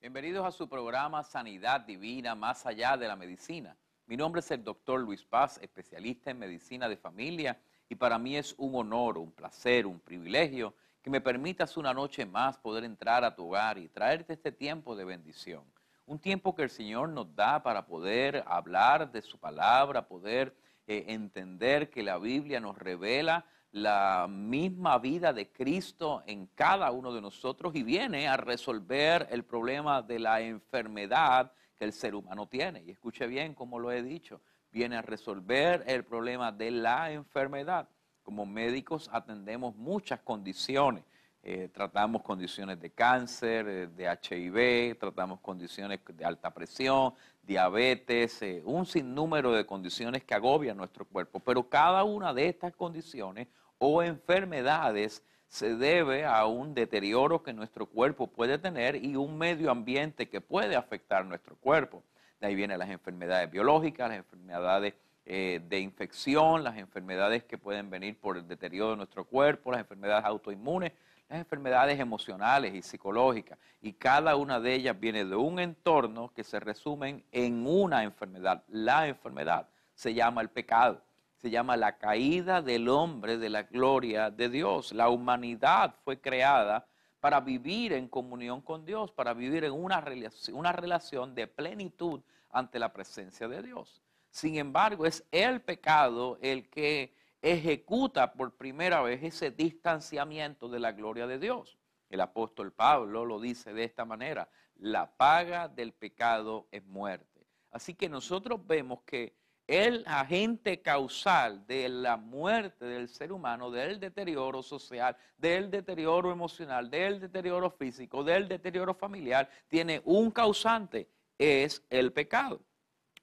Bienvenidos 0.00 0.46
a 0.46 0.50
su 0.50 0.66
programa 0.66 1.22
Sanidad 1.22 1.82
Divina 1.82 2.34
más 2.34 2.64
allá 2.64 2.96
de 2.96 3.06
la 3.06 3.16
medicina. 3.16 3.76
Mi 4.06 4.16
nombre 4.16 4.38
es 4.38 4.50
el 4.50 4.64
doctor 4.64 4.98
Luis 4.98 5.22
Paz, 5.22 5.58
especialista 5.60 6.30
en 6.30 6.38
medicina 6.38 6.88
de 6.88 6.96
familia, 6.96 7.60
y 7.86 7.96
para 7.96 8.18
mí 8.18 8.34
es 8.34 8.54
un 8.56 8.74
honor, 8.76 9.18
un 9.18 9.30
placer, 9.30 9.86
un 9.86 10.00
privilegio 10.00 10.72
que 11.02 11.10
me 11.10 11.20
permitas 11.20 11.76
una 11.76 11.92
noche 11.92 12.24
más 12.24 12.56
poder 12.56 12.84
entrar 12.84 13.24
a 13.24 13.34
tu 13.34 13.48
hogar 13.48 13.76
y 13.76 13.90
traerte 13.90 14.32
este 14.32 14.52
tiempo 14.52 14.96
de 14.96 15.04
bendición. 15.04 15.64
Un 16.06 16.18
tiempo 16.18 16.54
que 16.54 16.62
el 16.62 16.70
Señor 16.70 17.10
nos 17.10 17.36
da 17.36 17.62
para 17.62 17.84
poder 17.84 18.42
hablar 18.46 19.12
de 19.12 19.20
su 19.20 19.38
palabra, 19.38 20.08
poder 20.08 20.56
eh, 20.86 21.04
entender 21.08 21.90
que 21.90 22.02
la 22.02 22.16
Biblia 22.16 22.58
nos 22.58 22.78
revela 22.78 23.44
la 23.72 24.26
misma 24.28 24.98
vida 24.98 25.32
de 25.32 25.50
Cristo 25.50 26.22
en 26.26 26.46
cada 26.54 26.90
uno 26.90 27.12
de 27.12 27.20
nosotros 27.20 27.74
y 27.74 27.82
viene 27.82 28.26
a 28.26 28.36
resolver 28.36 29.28
el 29.30 29.44
problema 29.44 30.02
de 30.02 30.18
la 30.18 30.40
enfermedad 30.40 31.52
que 31.76 31.84
el 31.84 31.92
ser 31.92 32.14
humano 32.14 32.48
tiene. 32.48 32.82
Y 32.84 32.90
escuche 32.90 33.26
bien 33.26 33.54
como 33.54 33.78
lo 33.78 33.92
he 33.92 34.02
dicho, 34.02 34.40
viene 34.72 34.96
a 34.96 35.02
resolver 35.02 35.84
el 35.86 36.04
problema 36.04 36.50
de 36.52 36.70
la 36.70 37.12
enfermedad. 37.12 37.88
Como 38.22 38.44
médicos 38.44 39.08
atendemos 39.12 39.76
muchas 39.76 40.20
condiciones. 40.20 41.04
Eh, 41.42 41.70
tratamos 41.72 42.22
condiciones 42.22 42.78
de 42.80 42.90
cáncer, 42.90 43.66
eh, 43.66 43.86
de 43.86 44.04
HIV, 44.04 44.98
tratamos 44.98 45.40
condiciones 45.40 46.00
de 46.06 46.22
alta 46.22 46.52
presión, 46.52 47.14
diabetes, 47.42 48.42
eh, 48.42 48.62
un 48.66 48.84
sinnúmero 48.84 49.52
de 49.52 49.64
condiciones 49.64 50.22
que 50.24 50.34
agobian 50.34 50.76
nuestro 50.76 51.06
cuerpo. 51.06 51.40
Pero 51.40 51.66
cada 51.66 52.04
una 52.04 52.34
de 52.34 52.48
estas 52.48 52.76
condiciones 52.76 53.48
o 53.80 54.02
enfermedades 54.02 55.24
se 55.48 55.74
debe 55.74 56.24
a 56.24 56.44
un 56.46 56.74
deterioro 56.74 57.42
que 57.42 57.52
nuestro 57.52 57.86
cuerpo 57.86 58.28
puede 58.28 58.58
tener 58.58 58.94
y 58.94 59.16
un 59.16 59.36
medio 59.36 59.70
ambiente 59.70 60.28
que 60.28 60.40
puede 60.40 60.76
afectar 60.76 61.24
nuestro 61.24 61.56
cuerpo. 61.56 62.04
De 62.40 62.46
ahí 62.46 62.54
vienen 62.54 62.78
las 62.78 62.90
enfermedades 62.90 63.50
biológicas, 63.50 64.10
las 64.10 64.18
enfermedades 64.18 64.94
eh, 65.24 65.60
de 65.66 65.80
infección, 65.80 66.62
las 66.62 66.76
enfermedades 66.76 67.42
que 67.44 67.56
pueden 67.56 67.88
venir 67.90 68.20
por 68.20 68.36
el 68.36 68.46
deterioro 68.46 68.90
de 68.90 68.96
nuestro 68.98 69.24
cuerpo, 69.24 69.72
las 69.72 69.80
enfermedades 69.80 70.26
autoinmunes, 70.26 70.92
las 71.28 71.38
enfermedades 71.38 71.98
emocionales 71.98 72.74
y 72.74 72.82
psicológicas. 72.82 73.58
Y 73.80 73.94
cada 73.94 74.36
una 74.36 74.60
de 74.60 74.74
ellas 74.74 75.00
viene 75.00 75.24
de 75.24 75.36
un 75.36 75.58
entorno 75.58 76.32
que 76.34 76.44
se 76.44 76.60
resumen 76.60 77.24
en 77.32 77.66
una 77.66 78.04
enfermedad. 78.04 78.62
La 78.68 79.08
enfermedad 79.08 79.68
se 79.94 80.12
llama 80.12 80.42
el 80.42 80.50
pecado 80.50 81.02
se 81.40 81.50
llama 81.50 81.76
la 81.76 81.96
caída 81.96 82.60
del 82.60 82.88
hombre 82.88 83.38
de 83.38 83.48
la 83.48 83.62
gloria 83.62 84.30
de 84.30 84.50
Dios. 84.50 84.92
La 84.92 85.08
humanidad 85.08 85.94
fue 86.04 86.20
creada 86.20 86.86
para 87.18 87.40
vivir 87.40 87.94
en 87.94 88.08
comunión 88.08 88.60
con 88.60 88.84
Dios, 88.84 89.10
para 89.10 89.32
vivir 89.32 89.64
en 89.64 89.72
una 89.72 90.00
relación, 90.00 90.56
una 90.56 90.72
relación 90.72 91.34
de 91.34 91.46
plenitud 91.46 92.20
ante 92.50 92.78
la 92.78 92.92
presencia 92.92 93.48
de 93.48 93.62
Dios. 93.62 94.02
Sin 94.30 94.56
embargo, 94.56 95.06
es 95.06 95.24
el 95.30 95.62
pecado 95.62 96.38
el 96.42 96.68
que 96.68 97.14
ejecuta 97.40 98.34
por 98.34 98.56
primera 98.56 99.00
vez 99.00 99.22
ese 99.22 99.50
distanciamiento 99.50 100.68
de 100.68 100.78
la 100.78 100.92
gloria 100.92 101.26
de 101.26 101.38
Dios. 101.38 101.78
El 102.10 102.20
apóstol 102.20 102.72
Pablo 102.72 103.24
lo 103.24 103.40
dice 103.40 103.72
de 103.72 103.84
esta 103.84 104.04
manera, 104.04 104.48
la 104.76 105.10
paga 105.16 105.68
del 105.68 105.92
pecado 105.92 106.68
es 106.70 106.84
muerte. 106.84 107.46
Así 107.70 107.94
que 107.94 108.08
nosotros 108.08 108.66
vemos 108.66 109.00
que 109.06 109.39
el 109.70 110.02
agente 110.04 110.82
causal 110.82 111.64
de 111.68 111.88
la 111.88 112.16
muerte 112.16 112.84
del 112.86 113.08
ser 113.08 113.30
humano, 113.30 113.70
del 113.70 114.00
deterioro 114.00 114.64
social, 114.64 115.16
del 115.38 115.70
deterioro 115.70 116.32
emocional, 116.32 116.90
del 116.90 117.20
deterioro 117.20 117.70
físico, 117.70 118.24
del 118.24 118.48
deterioro 118.48 118.94
familiar, 118.94 119.48
tiene 119.68 120.02
un 120.04 120.32
causante, 120.32 121.08
es 121.38 121.84
el 121.88 122.12
pecado. 122.12 122.60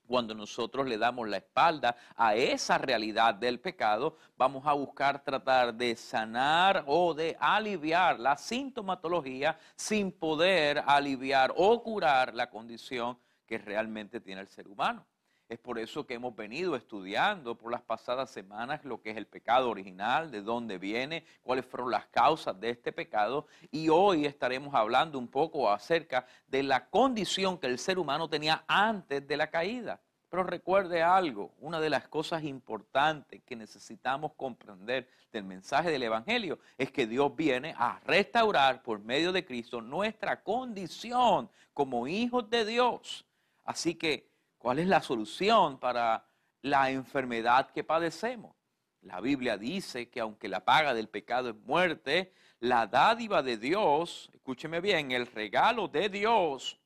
Cuando 0.07 0.33
nosotros 0.33 0.87
le 0.87 0.97
damos 0.97 1.27
la 1.27 1.35
espalda 1.35 1.97
a 2.15 2.33
esa 2.33 2.77
realidad 2.77 3.35
del 3.35 3.59
pecado, 3.59 4.15
vamos 4.37 4.65
a 4.65 4.71
buscar 4.71 5.21
tratar 5.21 5.73
de 5.73 5.97
sanar 5.97 6.85
o 6.87 7.13
de 7.13 7.35
aliviar 7.41 8.21
la 8.21 8.37
sintomatología 8.37 9.59
sin 9.75 10.13
poder 10.13 10.81
aliviar 10.87 11.53
o 11.57 11.83
curar 11.83 12.33
la 12.33 12.49
condición 12.49 13.19
que 13.45 13.57
realmente 13.57 14.21
tiene 14.21 14.39
el 14.39 14.47
ser 14.47 14.69
humano. 14.69 15.05
Es 15.49 15.59
por 15.59 15.79
eso 15.79 16.05
que 16.05 16.15
hemos 16.15 16.35
venido 16.35 16.75
estudiando 16.75 17.55
por 17.55 17.71
las 17.71 17.81
pasadas 17.81 18.29
semanas 18.29 18.83
lo 18.83 19.01
que 19.01 19.11
es 19.11 19.17
el 19.17 19.27
pecado 19.27 19.69
original, 19.69 20.29
de 20.29 20.41
dónde 20.41 20.77
viene, 20.77 21.23
cuáles 21.41 21.65
fueron 21.65 21.89
las 21.89 22.05
causas 22.07 22.59
de 22.59 22.71
este 22.71 22.91
pecado. 22.91 23.47
Y 23.71 23.87
hoy 23.87 24.25
estaremos 24.25 24.75
hablando 24.75 25.17
un 25.17 25.29
poco 25.29 25.71
acerca 25.71 26.27
de 26.47 26.63
la 26.63 26.89
condición 26.89 27.57
que 27.57 27.67
el 27.67 27.79
ser 27.79 27.97
humano 27.97 28.29
tenía 28.29 28.65
antes 28.67 29.25
de 29.25 29.37
la 29.37 29.49
caída. 29.49 30.01
Pero 30.29 30.43
recuerde 30.43 31.01
algo, 31.01 31.53
una 31.61 31.79
de 31.79 31.89
las 31.89 32.09
cosas 32.09 32.43
importantes 32.43 33.41
que 33.43 33.55
necesitamos 33.55 34.33
comprender 34.35 35.07
del 35.31 35.45
mensaje 35.45 35.89
del 35.89 36.03
Evangelio 36.03 36.59
es 36.77 36.91
que 36.91 37.07
Dios 37.07 37.33
viene 37.33 37.73
a 37.77 38.01
restaurar 38.05 38.83
por 38.83 38.99
medio 38.99 39.31
de 39.31 39.45
Cristo 39.45 39.79
nuestra 39.81 40.43
condición 40.43 41.49
como 41.73 42.05
hijos 42.05 42.49
de 42.49 42.65
Dios. 42.65 43.25
Así 43.63 43.95
que 43.95 44.27
¿Cuál 44.57 44.79
es 44.79 44.87
la 44.87 45.01
solución 45.01 45.79
para 45.79 46.25
la 46.61 46.89
enfermedad 46.89 47.69
que 47.71 47.83
padecemos? 47.83 48.55
La 49.01 49.21
Biblia 49.21 49.57
dice 49.57 50.09
que 50.09 50.19
aunque 50.19 50.49
la 50.49 50.65
paga 50.65 50.93
del 50.93 51.07
pecado 51.07 51.49
es 51.49 51.55
muerte, 51.55 52.33
la 52.59 52.87
dádiva 52.87 53.43
de 53.43 53.57
Dios, 53.57 54.29
escúcheme 54.33 54.81
bien, 54.81 55.11
el 55.11 55.27
regalo 55.27 55.87
de 55.87 56.09
Dios 56.09 56.79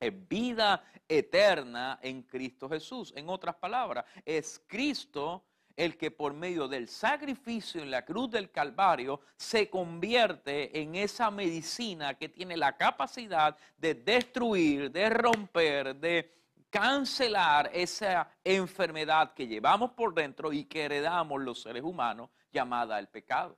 es 0.00 0.28
vida 0.28 0.84
eterna 1.08 1.98
en 2.02 2.22
Cristo 2.22 2.68
Jesús. 2.68 3.12
En 3.16 3.28
otras 3.28 3.54
palabras, 3.56 4.04
es 4.24 4.62
Cristo 4.66 5.44
el 5.76 5.96
que 5.96 6.10
por 6.10 6.34
medio 6.34 6.68
del 6.68 6.88
sacrificio 6.88 7.82
en 7.82 7.90
la 7.90 8.04
cruz 8.04 8.30
del 8.30 8.50
Calvario 8.50 9.20
se 9.36 9.68
convierte 9.68 10.80
en 10.80 10.94
esa 10.94 11.30
medicina 11.30 12.14
que 12.14 12.28
tiene 12.28 12.56
la 12.56 12.76
capacidad 12.76 13.56
de 13.76 13.94
destruir, 13.94 14.90
de 14.90 15.10
romper, 15.10 15.96
de 15.96 16.30
cancelar 16.74 17.70
esa 17.72 18.28
enfermedad 18.42 19.32
que 19.32 19.46
llevamos 19.46 19.92
por 19.92 20.12
dentro 20.12 20.52
y 20.52 20.64
que 20.64 20.86
heredamos 20.86 21.40
los 21.40 21.62
seres 21.62 21.84
humanos 21.84 22.30
llamada 22.50 22.98
el 22.98 23.06
pecado. 23.06 23.54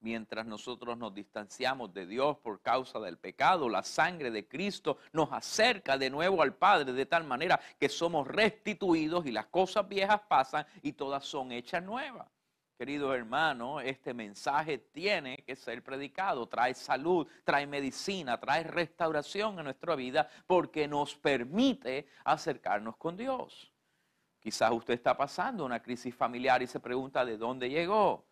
Mientras 0.00 0.44
nosotros 0.44 0.98
nos 0.98 1.14
distanciamos 1.14 1.94
de 1.94 2.04
Dios 2.04 2.36
por 2.36 2.60
causa 2.60 3.00
del 3.00 3.16
pecado, 3.16 3.70
la 3.70 3.82
sangre 3.82 4.30
de 4.30 4.46
Cristo 4.46 4.98
nos 5.14 5.32
acerca 5.32 5.96
de 5.96 6.10
nuevo 6.10 6.42
al 6.42 6.52
Padre 6.52 6.92
de 6.92 7.06
tal 7.06 7.24
manera 7.24 7.58
que 7.78 7.88
somos 7.88 8.26
restituidos 8.26 9.24
y 9.24 9.32
las 9.32 9.46
cosas 9.46 9.88
viejas 9.88 10.20
pasan 10.28 10.66
y 10.82 10.92
todas 10.92 11.24
son 11.24 11.52
hechas 11.52 11.82
nuevas. 11.82 12.28
Querido 12.80 13.14
hermano, 13.14 13.78
este 13.78 14.14
mensaje 14.14 14.78
tiene 14.78 15.36
que 15.44 15.54
ser 15.54 15.84
predicado, 15.84 16.48
trae 16.48 16.72
salud, 16.72 17.28
trae 17.44 17.66
medicina, 17.66 18.40
trae 18.40 18.62
restauración 18.62 19.58
a 19.58 19.62
nuestra 19.62 19.94
vida 19.94 20.26
porque 20.46 20.88
nos 20.88 21.14
permite 21.14 22.06
acercarnos 22.24 22.96
con 22.96 23.18
Dios. 23.18 23.70
Quizás 24.38 24.70
usted 24.72 24.94
está 24.94 25.14
pasando 25.14 25.66
una 25.66 25.82
crisis 25.82 26.14
familiar 26.14 26.62
y 26.62 26.66
se 26.66 26.80
pregunta 26.80 27.22
de 27.22 27.36
dónde 27.36 27.68
llegó. 27.68 28.24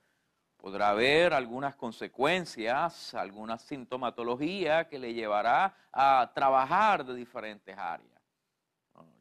Podrá 0.57 0.89
haber 0.89 1.35
algunas 1.35 1.77
consecuencias, 1.77 3.13
alguna 3.13 3.59
sintomatología 3.59 4.89
que 4.89 4.99
le 4.99 5.13
llevará 5.13 5.77
a 5.93 6.33
trabajar 6.35 7.05
de 7.05 7.15
diferentes 7.15 7.77
áreas. 7.77 8.18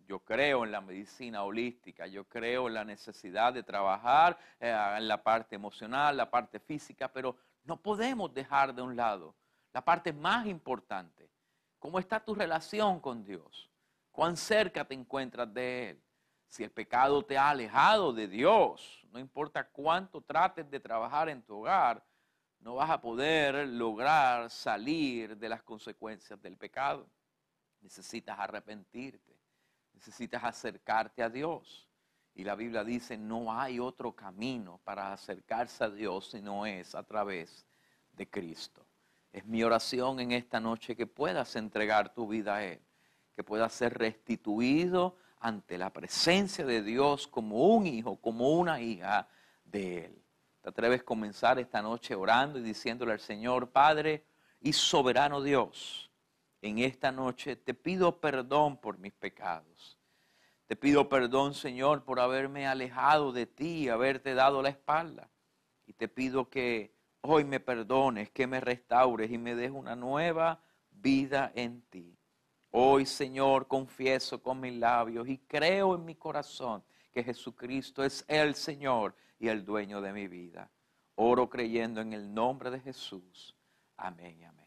Yo 0.08 0.20
creo 0.20 0.64
en 0.64 0.72
la 0.72 0.80
medicina 0.80 1.44
holística, 1.44 2.08
yo 2.08 2.24
creo 2.24 2.68
en 2.68 2.76
la 2.76 2.86
necesidad 2.86 3.54
de 3.54 3.62
trabajar 3.62 4.38
eh, 4.60 4.70
en 4.98 5.08
la 5.08 5.22
parte 5.22 5.56
emocional, 5.56 6.16
la 6.16 6.32
parte 6.32 6.60
física, 6.60 7.12
pero 7.12 7.36
no 7.66 7.76
podemos 7.76 8.34
dejar 8.34 8.74
de 8.74 8.82
un 8.82 8.96
lado 8.96 9.36
la 9.74 9.84
parte 9.84 10.14
más 10.14 10.48
importante. 10.48 11.30
¿Cómo 11.78 12.00
está 12.00 12.20
tu 12.24 12.34
relación 12.34 13.00
con 13.00 13.24
Dios? 13.24 13.70
¿Cuán 14.12 14.38
cerca 14.38 14.86
te 14.86 14.96
encuentras 14.96 15.54
de 15.54 15.90
Él? 15.90 16.04
Si 16.48 16.64
el 16.64 16.72
pecado 16.72 17.24
te 17.24 17.38
ha 17.38 17.50
alejado 17.50 18.14
de 18.14 18.28
Dios, 18.28 19.06
no 19.12 19.20
importa 19.20 19.68
cuánto 19.68 20.22
trates 20.22 20.68
de 20.72 20.80
trabajar 20.80 21.30
en 21.30 21.44
tu 21.44 21.60
hogar, 21.60 22.04
no 22.60 22.76
vas 22.76 22.90
a 22.90 23.00
poder 23.00 23.68
lograr 23.68 24.50
salir 24.50 25.38
de 25.38 25.50
las 25.50 25.62
consecuencias 25.62 26.42
del 26.42 26.58
pecado. 26.58 27.08
Necesitas 27.82 28.40
arrepentirte. 28.40 29.37
Necesitas 29.98 30.44
acercarte 30.44 31.24
a 31.24 31.30
Dios. 31.30 31.90
Y 32.36 32.44
la 32.44 32.54
Biblia 32.54 32.84
dice, 32.84 33.18
no 33.18 33.52
hay 33.52 33.80
otro 33.80 34.16
camino 34.16 34.80
para 34.84 35.12
acercarse 35.12 35.84
a 35.84 35.90
Dios 35.90 36.30
si 36.30 36.40
no 36.40 36.68
es 36.68 36.94
a 36.94 37.02
través 37.02 37.66
de 38.12 38.30
Cristo. 38.30 38.86
Es 39.34 39.44
mi 39.48 39.64
oración 39.64 40.20
en 40.20 40.34
esta 40.34 40.60
noche 40.60 40.96
que 40.96 41.08
puedas 41.08 41.56
entregar 41.56 42.14
tu 42.14 42.28
vida 42.28 42.58
a 42.58 42.64
Él, 42.64 42.80
que 43.36 43.44
puedas 43.44 43.74
ser 43.74 43.98
restituido 43.98 45.18
ante 45.40 45.80
la 45.80 45.92
presencia 45.92 46.64
de 46.64 46.84
Dios 46.84 47.28
como 47.28 47.76
un 47.76 47.88
hijo, 47.88 48.18
como 48.18 48.52
una 48.52 48.80
hija 48.80 49.28
de 49.66 50.06
Él. 50.06 50.24
¿Te 50.62 50.70
atreves 50.70 51.02
a 51.02 51.06
comenzar 51.06 51.58
esta 51.58 51.82
noche 51.82 52.14
orando 52.14 52.60
y 52.60 52.62
diciéndole 52.62 53.14
al 53.14 53.20
Señor, 53.20 53.72
Padre 53.72 54.28
y 54.62 54.74
soberano 54.74 55.42
Dios? 55.42 56.07
En 56.62 56.80
esta 56.80 57.12
noche 57.12 57.56
te 57.56 57.74
pido 57.74 58.20
perdón 58.20 58.78
por 58.78 58.98
mis 58.98 59.14
pecados. 59.14 59.98
Te 60.68 60.76
pido 60.76 61.08
perdón, 61.08 61.54
Señor, 61.54 62.04
por 62.04 62.20
haberme 62.20 62.68
alejado 62.68 63.32
de 63.32 63.46
ti 63.46 63.84
y 63.84 63.90
haberte 63.90 64.34
dado 64.34 64.62
la 64.62 64.70
espalda. 64.70 65.30
Y 65.86 65.94
te 65.94 66.10
pido 66.10 66.50
que 66.50 66.94
hoy 67.22 67.46
me 67.46 67.60
perdones, 67.60 68.30
que 68.32 68.48
me 68.48 68.60
restaures 68.60 69.32
y 69.32 69.38
me 69.38 69.56
des 69.56 69.72
una 69.72 69.96
nueva 69.96 70.62
vida 70.92 71.52
en 71.56 71.82
ti. 71.84 72.18
Hoy, 72.72 73.06
Señor, 73.06 73.68
confieso 73.68 74.42
con 74.42 74.60
mis 74.60 74.74
labios 74.74 75.28
y 75.30 75.38
creo 75.38 75.96
en 75.96 76.04
mi 76.04 76.16
corazón 76.16 76.84
que 77.14 77.24
Jesucristo 77.24 78.04
es 78.04 78.26
el 78.28 78.56
Señor 78.56 79.16
y 79.40 79.48
el 79.48 79.64
dueño 79.64 80.02
de 80.02 80.12
mi 80.12 80.28
vida. 80.28 80.70
Oro 81.16 81.50
creyendo 81.50 82.02
en 82.02 82.14
el 82.14 82.34
nombre 82.34 82.70
de 82.70 82.80
Jesús. 82.80 83.56
Amén, 83.96 84.44
amén. 84.44 84.67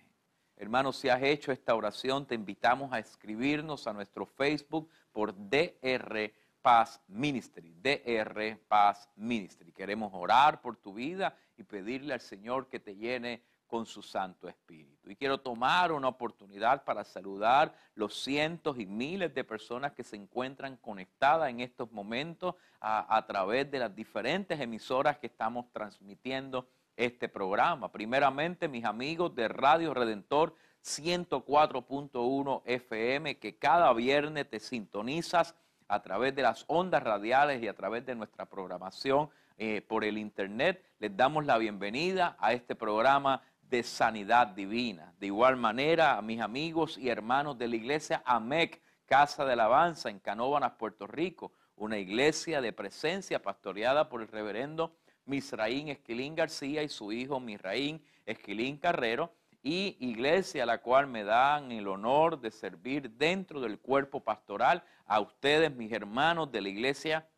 Hermanos, 0.57 0.97
si 0.97 1.09
has 1.09 1.23
hecho 1.23 1.53
esta 1.53 1.75
oración, 1.75 2.27
te 2.27 2.35
invitamos 2.35 2.93
a 2.93 2.99
escribirnos 2.99 3.87
a 3.87 3.93
nuestro 3.93 4.27
Facebook 4.27 4.89
por 5.13 5.35
DR 5.35 6.33
Paz 6.63 7.01
Ministry. 7.09 7.75
DR 7.83 8.59
Paz 8.69 9.09
Ministry. 9.17 9.73
Queremos 9.73 10.13
orar 10.15 10.61
por 10.61 10.77
tu 10.77 10.95
vida 10.95 11.35
y 11.57 11.63
pedirle 11.63 12.15
al 12.15 12.21
Señor 12.21 12.69
que 12.69 12.81
te 12.81 12.95
llene 12.95 13.43
con 13.67 13.87
su 13.87 14.03
Santo 14.03 14.49
Espíritu. 14.49 15.09
Y 15.09 15.17
quiero 15.17 15.39
tomar 15.39 15.93
una 15.93 16.09
oportunidad 16.09 16.83
para 16.85 17.05
saludar 17.05 17.73
los 17.95 18.21
cientos 18.21 18.79
y 18.79 18.85
miles 18.85 19.33
de 19.33 19.45
personas 19.45 19.93
que 19.93 20.03
se 20.03 20.17
encuentran 20.17 20.77
conectadas 20.77 21.51
en 21.51 21.61
estos 21.61 21.91
momentos 21.93 22.57
a, 22.81 23.17
a 23.17 23.25
través 23.27 23.71
de 23.71 23.79
las 23.79 23.95
diferentes 23.95 24.59
emisoras 24.59 25.19
que 25.19 25.29
estamos 25.29 25.71
transmitiendo 25.73 26.69
este 27.01 27.31
programa. 27.31 27.91
Primeramente, 27.91 28.69
mis 28.69 28.85
amigos 28.85 29.35
de 29.35 29.49
Radio 29.49 29.95
Redentor 29.95 30.55
104.1 30.85 32.63
FM, 32.67 33.39
que 33.39 33.57
cada 33.57 33.93
viernes 33.95 34.49
te 34.51 34.61
sintonizas 34.61 35.55
a 35.89 36.03
través 36.03 36.35
de 36.35 36.43
las 36.43 36.65
ondas 36.69 37.03
radiales 37.03 37.63
y 37.63 37.69
a 37.69 37.75
través 37.75 38.05
de 38.05 38.15
nuestra 38.15 38.45
programación 38.45 39.31
eh, 39.57 39.81
por 39.81 40.05
el 40.05 40.19
Internet. 40.19 40.85
Les 40.99 41.17
damos 41.17 41.47
la 41.47 41.57
bienvenida 41.57 42.37
a 42.39 42.53
este 42.53 42.75
programa 42.75 43.43
de 43.63 43.83
sanidad 43.83 44.49
divina. 44.49 45.15
De 45.19 45.27
igual 45.27 45.57
manera, 45.57 46.19
a 46.19 46.23
mis 46.23 46.41
amigos 46.41 46.99
y 46.99 47.09
hermanos 47.09 47.57
de 47.57 47.69
la 47.69 47.77
iglesia 47.77 48.23
AMEC, 48.27 48.81
Casa 49.07 49.47
de 49.47 49.55
Alabanza, 49.55 50.11
en 50.11 50.19
Canóvanas, 50.19 50.73
Puerto 50.73 51.07
Rico, 51.07 51.53
una 51.77 51.97
iglesia 51.97 52.61
de 52.61 52.75
presencia 52.75 53.43
pastoreada 53.43 54.11
por 54.11 54.21
el 54.21 54.29
reverendo 54.29 54.95
Misraín 55.31 55.89
Esquilín 55.89 56.35
García 56.35 56.83
y 56.83 56.89
su 56.89 57.13
hijo 57.13 57.41
Misraín 57.41 58.03
Esquilín 58.27 58.77
Carrero, 58.77 59.33
y 59.63 59.97
iglesia 60.01 60.63
a 60.63 60.67
la 60.67 60.79
cual 60.79 61.07
me 61.07 61.23
dan 61.23 61.71
el 61.71 61.87
honor 61.87 62.41
de 62.41 62.51
servir 62.51 63.11
dentro 63.11 63.61
del 63.61 63.79
cuerpo 63.79 64.21
pastoral. 64.21 64.83
A 65.07 65.21
ustedes, 65.21 65.75
mis 65.75 65.93
hermanos 65.93 66.51
de 66.51 66.63
la 66.63 66.69
iglesia 66.69 67.29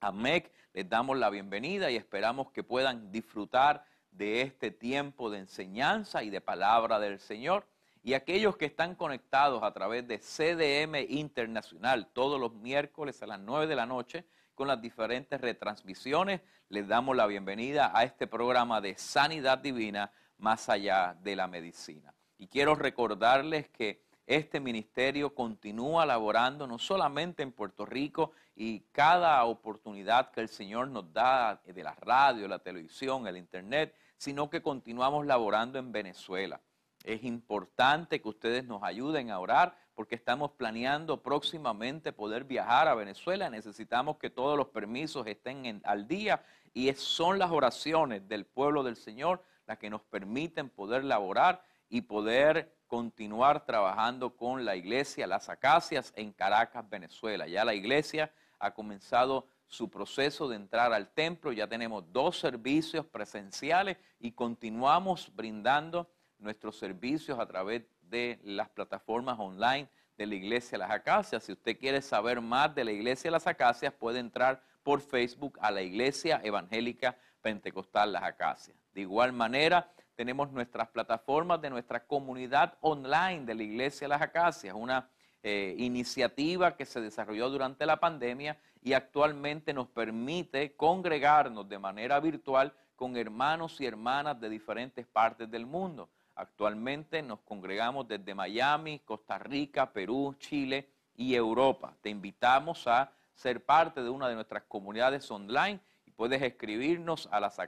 AMEC, 0.00 0.52
les 0.72 0.88
damos 0.88 1.16
la 1.18 1.30
bienvenida 1.30 1.90
y 1.90 1.96
esperamos 1.96 2.50
que 2.50 2.64
puedan 2.64 3.12
disfrutar 3.12 3.84
de 4.10 4.42
este 4.42 4.70
tiempo 4.70 5.30
de 5.30 5.38
enseñanza 5.38 6.22
y 6.22 6.30
de 6.30 6.40
palabra 6.40 6.98
del 6.98 7.20
Señor. 7.20 7.66
Y 8.04 8.14
aquellos 8.14 8.56
que 8.56 8.66
están 8.66 8.96
conectados 8.96 9.62
a 9.62 9.72
través 9.72 10.08
de 10.08 10.18
CDM 10.18 11.06
Internacional 11.08 12.08
todos 12.12 12.40
los 12.40 12.52
miércoles 12.52 13.22
a 13.22 13.28
las 13.28 13.38
9 13.38 13.68
de 13.68 13.76
la 13.76 13.86
noche, 13.86 14.24
con 14.54 14.68
las 14.68 14.80
diferentes 14.80 15.40
retransmisiones. 15.40 16.40
Les 16.68 16.88
damos 16.88 17.16
la 17.16 17.26
bienvenida 17.26 17.92
a 17.94 18.04
este 18.04 18.26
programa 18.26 18.80
de 18.80 18.96
Sanidad 18.96 19.58
Divina 19.58 20.10
más 20.38 20.68
allá 20.68 21.16
de 21.22 21.36
la 21.36 21.46
medicina. 21.46 22.12
Y 22.38 22.48
quiero 22.48 22.74
recordarles 22.74 23.68
que 23.68 24.02
este 24.26 24.58
ministerio 24.60 25.34
continúa 25.34 26.04
laborando 26.04 26.66
no 26.66 26.78
solamente 26.78 27.42
en 27.42 27.52
Puerto 27.52 27.86
Rico 27.86 28.32
y 28.56 28.80
cada 28.92 29.44
oportunidad 29.44 30.30
que 30.30 30.40
el 30.40 30.48
Señor 30.48 30.88
nos 30.88 31.12
da 31.12 31.60
de 31.64 31.82
la 31.82 31.94
radio, 31.94 32.48
la 32.48 32.58
televisión, 32.58 33.26
el 33.26 33.36
internet, 33.36 33.94
sino 34.16 34.50
que 34.50 34.62
continuamos 34.62 35.26
laborando 35.26 35.78
en 35.78 35.92
Venezuela. 35.92 36.60
Es 37.04 37.24
importante 37.24 38.20
que 38.20 38.28
ustedes 38.28 38.64
nos 38.64 38.82
ayuden 38.82 39.30
a 39.30 39.38
orar 39.38 39.76
porque 39.94 40.14
estamos 40.14 40.52
planeando 40.52 41.22
próximamente 41.22 42.12
poder 42.12 42.44
viajar 42.44 42.88
a 42.88 42.94
Venezuela. 42.94 43.50
Necesitamos 43.50 44.16
que 44.16 44.30
todos 44.30 44.56
los 44.56 44.68
permisos 44.68 45.26
estén 45.26 45.82
al 45.84 46.06
día 46.06 46.44
y 46.72 46.92
son 46.94 47.38
las 47.38 47.50
oraciones 47.50 48.26
del 48.28 48.46
pueblo 48.46 48.82
del 48.82 48.96
Señor 48.96 49.42
las 49.66 49.78
que 49.78 49.90
nos 49.90 50.02
permiten 50.02 50.68
poder 50.70 51.04
laborar 51.04 51.62
y 51.88 52.02
poder 52.02 52.74
continuar 52.86 53.64
trabajando 53.64 54.36
con 54.36 54.64
la 54.64 54.76
iglesia 54.76 55.26
Las 55.26 55.48
Acacias 55.48 56.12
en 56.16 56.32
Caracas, 56.32 56.88
Venezuela. 56.88 57.46
Ya 57.46 57.64
la 57.64 57.74
iglesia 57.74 58.32
ha 58.58 58.72
comenzado 58.72 59.46
su 59.66 59.90
proceso 59.90 60.48
de 60.48 60.56
entrar 60.56 60.92
al 60.92 61.08
templo, 61.08 61.52
ya 61.52 61.66
tenemos 61.66 62.04
dos 62.12 62.38
servicios 62.38 63.06
presenciales 63.06 63.96
y 64.20 64.32
continuamos 64.32 65.34
brindando 65.34 66.10
nuestros 66.42 66.76
servicios 66.76 67.38
a 67.38 67.46
través 67.46 67.82
de 68.02 68.38
las 68.44 68.68
plataformas 68.68 69.38
online 69.38 69.88
de 70.16 70.26
la 70.26 70.34
Iglesia 70.34 70.78
Las 70.78 70.90
Acacias. 70.90 71.44
Si 71.44 71.52
usted 71.52 71.78
quiere 71.78 72.02
saber 72.02 72.40
más 72.40 72.74
de 72.74 72.84
la 72.84 72.92
Iglesia 72.92 73.30
Las 73.30 73.46
Acacias, 73.46 73.92
puede 73.92 74.18
entrar 74.18 74.62
por 74.82 75.00
Facebook 75.00 75.58
a 75.62 75.70
la 75.70 75.82
Iglesia 75.82 76.40
Evangélica 76.44 77.16
Pentecostal 77.40 78.12
Las 78.12 78.24
Acacias. 78.24 78.76
De 78.92 79.00
igual 79.00 79.32
manera, 79.32 79.90
tenemos 80.14 80.50
nuestras 80.52 80.88
plataformas 80.88 81.60
de 81.60 81.70
nuestra 81.70 82.04
comunidad 82.04 82.76
online 82.80 83.44
de 83.44 83.54
la 83.54 83.62
Iglesia 83.62 84.08
Las 84.08 84.22
Acacias, 84.22 84.74
una 84.76 85.08
eh, 85.42 85.74
iniciativa 85.78 86.76
que 86.76 86.86
se 86.86 87.00
desarrolló 87.00 87.50
durante 87.50 87.86
la 87.86 87.98
pandemia 87.98 88.58
y 88.80 88.92
actualmente 88.92 89.72
nos 89.72 89.88
permite 89.88 90.76
congregarnos 90.76 91.68
de 91.68 91.78
manera 91.78 92.20
virtual 92.20 92.72
con 92.94 93.16
hermanos 93.16 93.80
y 93.80 93.86
hermanas 93.86 94.40
de 94.40 94.48
diferentes 94.48 95.06
partes 95.06 95.50
del 95.50 95.66
mundo. 95.66 96.08
Actualmente 96.34 97.22
nos 97.22 97.40
congregamos 97.40 98.08
desde 98.08 98.34
Miami, 98.34 99.00
Costa 99.00 99.38
Rica, 99.38 99.92
Perú, 99.92 100.34
Chile 100.38 100.88
y 101.14 101.34
Europa. 101.34 101.94
Te 102.00 102.10
invitamos 102.10 102.86
a 102.86 103.12
ser 103.34 103.64
parte 103.64 104.02
de 104.02 104.10
una 104.10 104.28
de 104.28 104.34
nuestras 104.34 104.62
comunidades 104.64 105.30
online 105.30 105.80
y 106.06 106.10
puedes 106.10 106.40
escribirnos 106.42 107.28
a 107.30 107.40
las 107.40 107.58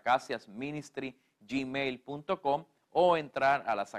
gmail.com 1.40 2.64
o 2.90 3.16
entrar 3.16 3.64
a 3.66 3.74
las 3.74 3.94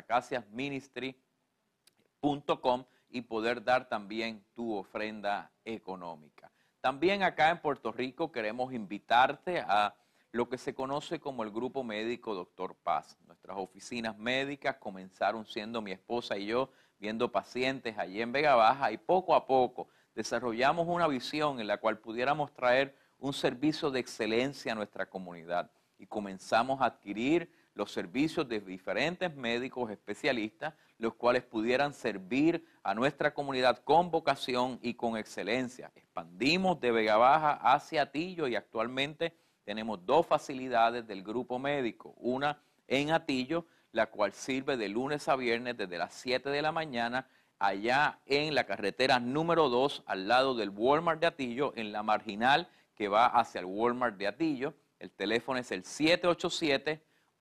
y 3.10 3.22
poder 3.22 3.64
dar 3.64 3.88
también 3.88 4.44
tu 4.54 4.76
ofrenda 4.76 5.52
económica. 5.64 6.52
También 6.82 7.24
acá 7.24 7.50
en 7.50 7.60
Puerto 7.60 7.92
Rico 7.92 8.32
queremos 8.32 8.74
invitarte 8.74 9.60
a 9.60 9.96
lo 10.36 10.50
que 10.50 10.58
se 10.58 10.76
conoce 10.76 11.18
como 11.22 11.44
el 11.44 11.50
Grupo 11.50 11.82
Médico 11.82 12.36
Doctor 12.36 12.76
Paz. 12.76 13.18
Nuestras 13.26 13.56
oficinas 13.58 14.18
médicas 14.18 14.76
comenzaron 14.76 15.46
siendo 15.46 15.82
mi 15.82 15.94
esposa 15.94 16.38
y 16.38 16.48
yo 16.48 16.70
viendo 17.00 17.32
pacientes 17.32 17.98
allí 17.98 18.22
en 18.22 18.34
Vega 18.34 18.54
Baja 18.54 18.92
y 18.92 18.98
poco 18.98 19.34
a 19.34 19.48
poco 19.48 19.88
desarrollamos 20.14 20.90
una 20.90 21.08
visión 21.08 21.62
en 21.62 21.68
la 21.68 21.78
cual 21.78 22.00
pudiéramos 22.00 22.54
traer 22.54 22.98
un 23.18 23.32
servicio 23.32 23.92
de 23.92 24.02
excelencia 24.02 24.74
a 24.74 24.76
nuestra 24.76 25.10
comunidad 25.10 25.72
y 25.98 26.06
comenzamos 26.06 26.82
a 26.82 26.88
adquirir 26.88 27.50
los 27.74 27.94
servicios 27.94 28.46
de 28.50 28.60
diferentes 28.60 29.34
médicos 29.38 29.90
especialistas, 29.90 30.74
los 30.98 31.14
cuales 31.14 31.44
pudieran 31.44 31.94
servir 31.94 32.68
a 32.84 32.94
nuestra 32.94 33.34
comunidad 33.34 33.82
con 33.86 34.12
vocación 34.12 34.80
y 34.82 34.96
con 34.96 35.16
excelencia. 35.16 35.94
Expandimos 35.96 36.82
de 36.82 36.92
Vega 36.92 37.16
Baja 37.16 37.54
hacia 37.54 38.02
Atillo 38.02 38.50
y 38.50 38.58
actualmente 38.58 39.34
tenemos 39.66 40.06
dos 40.06 40.26
facilidades 40.26 41.06
del 41.08 41.24
grupo 41.24 41.60
médico, 41.60 42.14
una 42.18 42.62
en 42.88 43.12
Atillo, 43.12 43.66
la 43.92 44.06
cual 44.06 44.32
sirve 44.32 44.78
de 44.78 44.90
lunes 44.90 45.28
a 45.28 45.36
viernes 45.36 45.76
desde 45.76 45.98
las 45.98 46.14
7 46.14 46.50
de 46.50 46.62
la 46.62 46.72
mañana 46.72 47.28
allá 47.58 48.20
en 48.26 48.54
la 48.54 48.66
carretera 48.66 49.20
número 49.20 49.70
2 49.70 50.04
al 50.06 50.28
lado 50.28 50.54
del 50.54 50.70
Walmart 50.70 51.20
de 51.20 51.28
Atillo, 51.28 51.74
en 51.76 51.92
la 51.92 52.04
marginal 52.04 52.70
que 52.94 53.08
va 53.08 53.26
hacia 53.26 53.60
el 53.60 53.66
Walmart 53.66 54.18
de 54.18 54.28
Atillo. 54.28 54.76
El 55.00 55.12
teléfono 55.12 55.60
es 55.60 55.72
el 55.72 55.84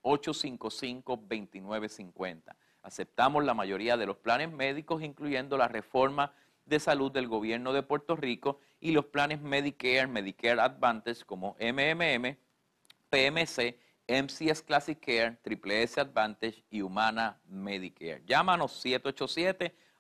787-855-2950. 0.03 2.57
Aceptamos 2.83 3.45
la 3.45 3.55
mayoría 3.55 3.97
de 3.97 4.07
los 4.07 4.17
planes 4.17 4.51
médicos, 4.51 5.03
incluyendo 5.03 5.57
la 5.59 5.69
reforma 5.69 6.33
de 6.65 6.81
salud 6.81 7.13
del 7.13 7.29
gobierno 7.29 7.73
de 7.73 7.83
Puerto 7.83 8.17
Rico 8.17 8.59
y 8.81 8.93
los 8.93 9.07
planes 9.07 9.41
Medicare, 9.41 10.07
Medicare 10.07 10.61
Advantage 10.61 11.25
como 11.25 11.57
MMM, 11.61 12.37
PMC, 13.11 13.79
MCS 14.07 14.63
Classic 14.63 14.99
Care, 14.99 15.37
Triple 15.43 15.83
S 15.83 16.01
Advantage 16.01 16.65
y 16.71 16.81
Humana 16.81 17.39
Medicare. 17.47 18.23
Llámanos 18.27 18.73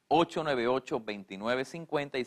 787-898-2950 0.08 2.18
y 2.18 2.24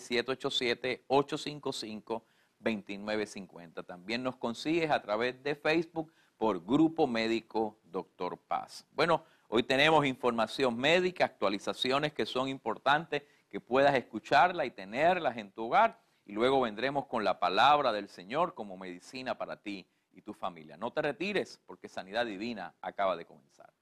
787-855-2950. 2.59 3.85
También 3.85 4.23
nos 4.23 4.37
consigues 4.37 4.91
a 4.91 5.01
través 5.01 5.41
de 5.43 5.55
Facebook 5.55 6.13
por 6.37 6.65
Grupo 6.65 7.07
Médico 7.07 7.77
Doctor 7.83 8.37
Paz. 8.37 8.85
Bueno, 8.93 9.23
hoy 9.47 9.63
tenemos 9.63 10.05
información 10.05 10.77
médica, 10.77 11.25
actualizaciones 11.25 12.13
que 12.13 12.25
son 12.25 12.47
importantes 12.47 13.23
que 13.49 13.59
puedas 13.59 13.95
escucharla 13.95 14.65
y 14.65 14.71
tenerlas 14.71 15.37
en 15.37 15.51
tu 15.51 15.65
hogar. 15.65 15.99
Y 16.25 16.33
luego 16.33 16.61
vendremos 16.61 17.07
con 17.07 17.23
la 17.23 17.39
palabra 17.39 17.91
del 17.91 18.07
Señor 18.07 18.53
como 18.53 18.77
medicina 18.77 19.37
para 19.37 19.57
ti 19.57 19.85
y 20.13 20.21
tu 20.21 20.33
familia. 20.33 20.77
No 20.77 20.91
te 20.91 21.01
retires 21.01 21.59
porque 21.65 21.89
Sanidad 21.89 22.25
Divina 22.25 22.73
acaba 22.81 23.17
de 23.17 23.25
comenzar. 23.25 23.73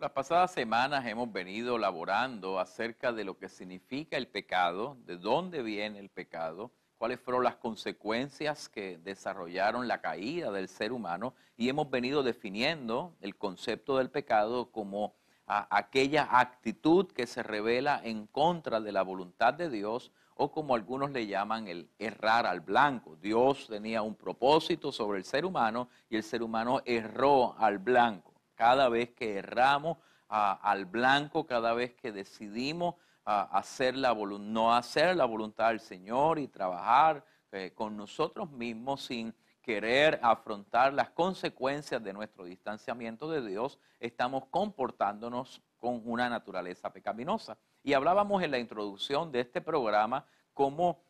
Las 0.00 0.12
pasadas 0.12 0.52
semanas 0.52 1.04
hemos 1.06 1.30
venido 1.30 1.76
laborando 1.76 2.58
acerca 2.58 3.12
de 3.12 3.22
lo 3.22 3.36
que 3.36 3.50
significa 3.50 4.16
el 4.16 4.28
pecado, 4.28 4.96
de 5.04 5.18
dónde 5.18 5.62
viene 5.62 5.98
el 5.98 6.08
pecado, 6.08 6.70
cuáles 6.96 7.20
fueron 7.20 7.44
las 7.44 7.56
consecuencias 7.56 8.70
que 8.70 8.96
desarrollaron 8.96 9.88
la 9.88 10.00
caída 10.00 10.50
del 10.52 10.68
ser 10.68 10.92
humano 10.92 11.34
y 11.58 11.68
hemos 11.68 11.90
venido 11.90 12.22
definiendo 12.22 13.14
el 13.20 13.36
concepto 13.36 13.98
del 13.98 14.08
pecado 14.08 14.70
como 14.70 15.16
aquella 15.44 16.26
actitud 16.30 17.06
que 17.08 17.26
se 17.26 17.42
revela 17.42 18.00
en 18.02 18.26
contra 18.26 18.80
de 18.80 18.92
la 18.92 19.02
voluntad 19.02 19.52
de 19.52 19.68
Dios 19.68 20.12
o 20.34 20.50
como 20.50 20.74
algunos 20.74 21.10
le 21.10 21.26
llaman 21.26 21.68
el 21.68 21.90
errar 21.98 22.46
al 22.46 22.60
blanco. 22.60 23.16
Dios 23.16 23.66
tenía 23.68 24.00
un 24.00 24.14
propósito 24.14 24.92
sobre 24.92 25.18
el 25.18 25.26
ser 25.26 25.44
humano 25.44 25.90
y 26.08 26.16
el 26.16 26.22
ser 26.22 26.42
humano 26.42 26.80
erró 26.86 27.54
al 27.58 27.76
blanco. 27.76 28.29
Cada 28.60 28.90
vez 28.90 29.08
que 29.12 29.38
erramos 29.38 29.96
al 30.28 30.84
blanco, 30.84 31.46
cada 31.46 31.72
vez 31.72 31.94
que 31.94 32.12
decidimos 32.12 32.96
hacer 33.24 33.96
la 33.96 34.12
no 34.12 34.74
hacer 34.74 35.16
la 35.16 35.24
voluntad 35.24 35.68
del 35.68 35.80
Señor 35.80 36.38
y 36.38 36.46
trabajar 36.46 37.24
eh, 37.52 37.72
con 37.74 37.96
nosotros 37.96 38.50
mismos 38.50 39.06
sin 39.06 39.34
querer 39.62 40.20
afrontar 40.22 40.92
las 40.92 41.08
consecuencias 41.08 42.04
de 42.04 42.12
nuestro 42.12 42.44
distanciamiento 42.44 43.30
de 43.30 43.48
Dios, 43.48 43.78
estamos 43.98 44.44
comportándonos 44.50 45.62
con 45.78 46.02
una 46.04 46.28
naturaleza 46.28 46.92
pecaminosa. 46.92 47.56
Y 47.82 47.94
hablábamos 47.94 48.42
en 48.42 48.50
la 48.50 48.58
introducción 48.58 49.32
de 49.32 49.40
este 49.40 49.62
programa 49.62 50.26
cómo 50.52 51.00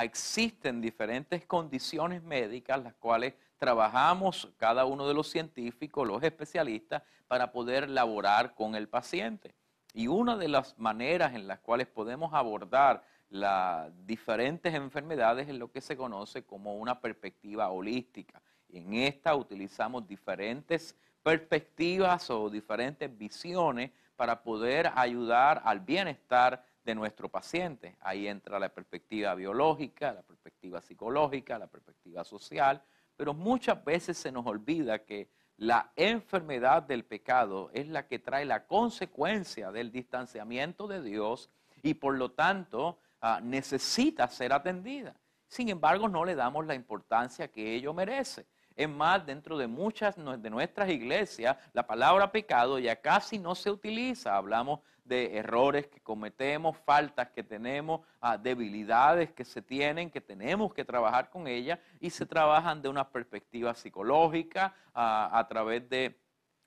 existen 0.00 0.80
diferentes 0.80 1.44
condiciones 1.44 2.22
médicas 2.22 2.82
las 2.82 2.94
cuales 2.94 3.34
trabajamos 3.64 4.52
cada 4.58 4.84
uno 4.84 5.08
de 5.08 5.14
los 5.14 5.30
científicos, 5.30 6.06
los 6.06 6.22
especialistas, 6.22 7.02
para 7.26 7.50
poder 7.50 7.88
laborar 7.88 8.54
con 8.54 8.74
el 8.74 8.88
paciente. 8.88 9.54
Y 9.94 10.06
una 10.06 10.36
de 10.36 10.48
las 10.48 10.78
maneras 10.78 11.34
en 11.34 11.48
las 11.48 11.60
cuales 11.60 11.86
podemos 11.86 12.34
abordar 12.34 13.02
las 13.30 13.90
diferentes 14.06 14.74
enfermedades 14.74 15.48
es 15.48 15.54
lo 15.54 15.72
que 15.72 15.80
se 15.80 15.96
conoce 15.96 16.44
como 16.44 16.76
una 16.76 17.00
perspectiva 17.00 17.70
holística. 17.70 18.42
En 18.68 18.92
esta 18.92 19.34
utilizamos 19.34 20.06
diferentes 20.06 20.94
perspectivas 21.22 22.28
o 22.28 22.50
diferentes 22.50 23.16
visiones 23.16 23.92
para 24.14 24.42
poder 24.42 24.92
ayudar 24.94 25.62
al 25.64 25.80
bienestar 25.80 26.62
de 26.84 26.94
nuestro 26.94 27.30
paciente. 27.30 27.96
Ahí 28.00 28.28
entra 28.28 28.58
la 28.58 28.68
perspectiva 28.68 29.34
biológica, 29.34 30.12
la 30.12 30.20
perspectiva 30.20 30.82
psicológica, 30.82 31.58
la 31.58 31.66
perspectiva 31.66 32.24
social, 32.24 32.82
pero 33.16 33.34
muchas 33.34 33.84
veces 33.84 34.16
se 34.18 34.32
nos 34.32 34.46
olvida 34.46 35.04
que 35.04 35.28
la 35.56 35.92
enfermedad 35.96 36.82
del 36.82 37.04
pecado 37.04 37.70
es 37.72 37.88
la 37.88 38.06
que 38.06 38.18
trae 38.18 38.44
la 38.44 38.66
consecuencia 38.66 39.70
del 39.70 39.92
distanciamiento 39.92 40.88
de 40.88 41.02
Dios 41.02 41.50
y 41.82 41.94
por 41.94 42.16
lo 42.16 42.32
tanto 42.32 42.98
Ah, 43.26 43.40
necesita 43.42 44.28
ser 44.28 44.52
atendida. 44.52 45.16
Sin 45.48 45.70
embargo, 45.70 46.10
no 46.10 46.26
le 46.26 46.34
damos 46.34 46.66
la 46.66 46.74
importancia 46.74 47.48
que 47.48 47.74
ello 47.74 47.94
merece. 47.94 48.44
Es 48.76 48.86
más, 48.86 49.24
dentro 49.24 49.56
de 49.56 49.66
muchas 49.66 50.16
de 50.16 50.50
nuestras 50.50 50.90
iglesias, 50.90 51.56
la 51.72 51.86
palabra 51.86 52.30
pecado 52.30 52.78
ya 52.78 53.00
casi 53.00 53.38
no 53.38 53.54
se 53.54 53.70
utiliza. 53.70 54.36
Hablamos 54.36 54.80
de 55.04 55.36
errores 55.36 55.86
que 55.86 56.00
cometemos, 56.00 56.76
faltas 56.78 57.30
que 57.30 57.42
tenemos, 57.42 58.00
ah, 58.20 58.38
debilidades 58.38 59.32
que 59.32 59.44
se 59.44 59.62
tienen, 59.62 60.10
que 60.10 60.20
tenemos 60.20 60.72
que 60.72 60.84
trabajar 60.84 61.30
con 61.30 61.46
ellas 61.46 61.78
y 62.00 62.10
se 62.10 62.26
trabajan 62.26 62.80
de 62.80 62.88
una 62.88 63.10
perspectiva 63.10 63.74
psicológica 63.74 64.74
ah, 64.94 65.30
a 65.32 65.46
través 65.46 65.88
de 65.88 66.18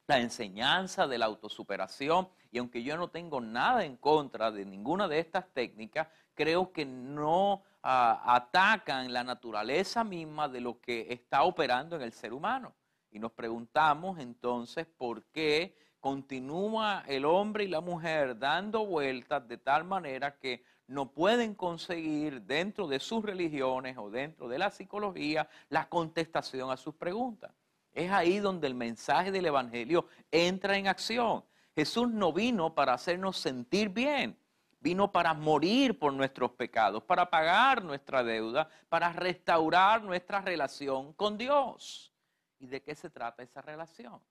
la 0.08 0.20
enseñanza 0.20 1.08
de 1.08 1.18
la 1.18 1.26
autosuperación. 1.26 2.30
Y 2.52 2.60
aunque 2.60 2.84
yo 2.84 2.96
no 2.96 3.10
tengo 3.10 3.42
nada 3.42 3.84
en 3.84 3.98
contra 3.98 4.52
de 4.52 4.66
ninguna 4.66 5.08
de 5.08 5.20
estas 5.20 5.48
técnicas, 5.54 6.08
creo 6.34 6.72
que 6.72 6.86
no 6.86 7.64
ah, 7.84 8.22
atacan 8.26 9.12
la 9.12 9.24
naturaleza 9.24 10.04
misma 10.04 10.48
de 10.48 10.62
lo 10.62 10.80
que 10.80 11.08
está 11.10 11.44
operando 11.44 11.96
en 11.96 12.04
el 12.04 12.14
ser 12.14 12.34
humano. 12.34 12.74
Y 13.10 13.20
nos 13.20 13.32
preguntamos 13.32 14.20
entonces 14.20 14.86
por 14.86 15.24
qué 15.32 15.76
continúa 16.08 17.04
el 17.06 17.26
hombre 17.26 17.66
y 17.66 17.68
la 17.68 17.82
mujer 17.82 18.40
dando 18.40 18.86
vueltas 18.86 19.46
de 19.46 19.58
tal 19.58 19.84
manera 19.84 20.38
que 20.38 20.64
no 20.88 21.12
pueden 21.12 21.54
conseguir 21.54 22.44
dentro 22.44 22.88
de 22.88 23.02
sus 23.02 23.26
religiones 23.26 23.98
o 23.98 24.10
dentro 24.10 24.48
de 24.48 24.58
la 24.58 24.72
psicología 24.72 25.50
la 25.68 25.90
contestación 25.90 26.72
a 26.72 26.78
sus 26.78 26.96
preguntas. 26.96 27.52
Es 27.92 28.10
ahí 28.10 28.40
donde 28.40 28.68
el 28.68 28.74
mensaje 28.74 29.34
del 29.34 29.48
Evangelio 29.48 30.08
entra 30.32 30.78
en 30.78 30.88
acción. 30.88 31.44
Jesús 31.76 32.10
no 32.10 32.32
vino 32.32 32.74
para 32.74 32.94
hacernos 32.94 33.36
sentir 33.36 33.90
bien 33.90 34.38
vino 34.80 35.12
para 35.12 35.34
morir 35.34 36.00
por 36.00 36.14
nuestros 36.14 36.52
pecados, 36.52 37.04
para 37.04 37.30
pagar 37.30 37.84
nuestra 37.84 38.24
deuda, 38.24 38.70
para 38.88 39.12
restaurar 39.12 40.02
nuestra 40.04 40.40
relación 40.40 41.12
con 41.14 41.38
Dios. 41.38 42.14
¿Y 42.60 42.68
de 42.68 42.82
qué 42.82 42.96
se 42.96 43.10
trata 43.10 43.44
esa 43.44 43.62
relación? 43.62 44.22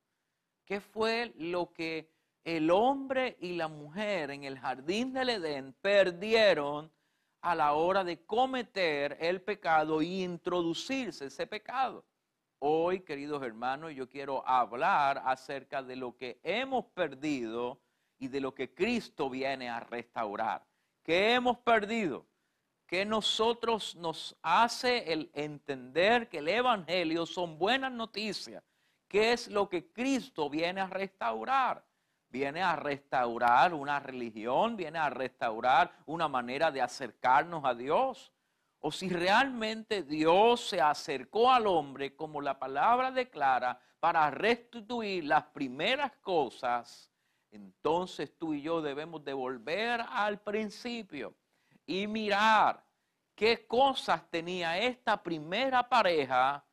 ¿Qué 0.66 0.80
fue 0.80 1.32
lo 1.36 1.72
que 1.72 2.10
el 2.42 2.72
hombre 2.72 3.36
y 3.40 3.52
la 3.52 3.68
mujer 3.68 4.32
en 4.32 4.42
el 4.42 4.58
jardín 4.58 5.12
del 5.12 5.28
Edén 5.28 5.72
perdieron 5.80 6.92
a 7.40 7.54
la 7.54 7.74
hora 7.74 8.02
de 8.02 8.26
cometer 8.26 9.16
el 9.20 9.40
pecado 9.42 10.02
y 10.02 10.24
introducirse 10.24 11.26
ese 11.26 11.46
pecado? 11.46 12.04
Hoy, 12.58 13.00
queridos 13.00 13.44
hermanos, 13.44 13.94
yo 13.94 14.08
quiero 14.08 14.46
hablar 14.46 15.22
acerca 15.24 15.84
de 15.84 15.94
lo 15.94 16.16
que 16.16 16.40
hemos 16.42 16.86
perdido 16.86 17.80
y 18.18 18.26
de 18.26 18.40
lo 18.40 18.52
que 18.52 18.74
Cristo 18.74 19.30
viene 19.30 19.68
a 19.68 19.78
restaurar. 19.78 20.66
¿Qué 21.04 21.34
hemos 21.34 21.58
perdido? 21.58 22.26
Que 22.88 23.04
nosotros 23.04 23.94
nos 23.94 24.36
hace 24.42 25.12
el 25.12 25.30
entender 25.32 26.28
que 26.28 26.38
el 26.38 26.48
Evangelio 26.48 27.24
son 27.24 27.56
buenas 27.56 27.92
noticias. 27.92 28.64
¿Qué 29.08 29.32
es 29.32 29.48
lo 29.48 29.68
que 29.68 29.92
Cristo 29.92 30.50
viene 30.50 30.80
a 30.80 30.86
restaurar? 30.86 31.84
Viene 32.28 32.62
a 32.62 32.76
restaurar 32.76 33.72
una 33.72 34.00
religión, 34.00 34.76
viene 34.76 34.98
a 34.98 35.08
restaurar 35.10 35.92
una 36.06 36.28
manera 36.28 36.70
de 36.70 36.82
acercarnos 36.82 37.64
a 37.64 37.74
Dios. 37.74 38.32
O 38.80 38.92
si 38.92 39.08
realmente 39.08 40.02
Dios 40.02 40.68
se 40.68 40.80
acercó 40.80 41.50
al 41.50 41.66
hombre, 41.66 42.14
como 42.14 42.40
la 42.40 42.58
palabra 42.58 43.10
declara, 43.10 43.80
para 44.00 44.30
restituir 44.30 45.24
las 45.24 45.44
primeras 45.44 46.12
cosas 46.20 47.10
entonces 47.56 48.36
tú 48.36 48.52
y 48.52 48.60
yo 48.60 48.82
debemos 48.82 49.24
de 49.24 49.32
volver 49.32 50.04
al 50.10 50.40
principio 50.40 51.34
y 51.86 52.06
mirar 52.06 52.84
qué 53.34 53.66
cosas 53.66 54.28
tenía 54.30 54.78
esta 54.78 55.22
primera 55.22 55.88
pareja, 55.88 56.64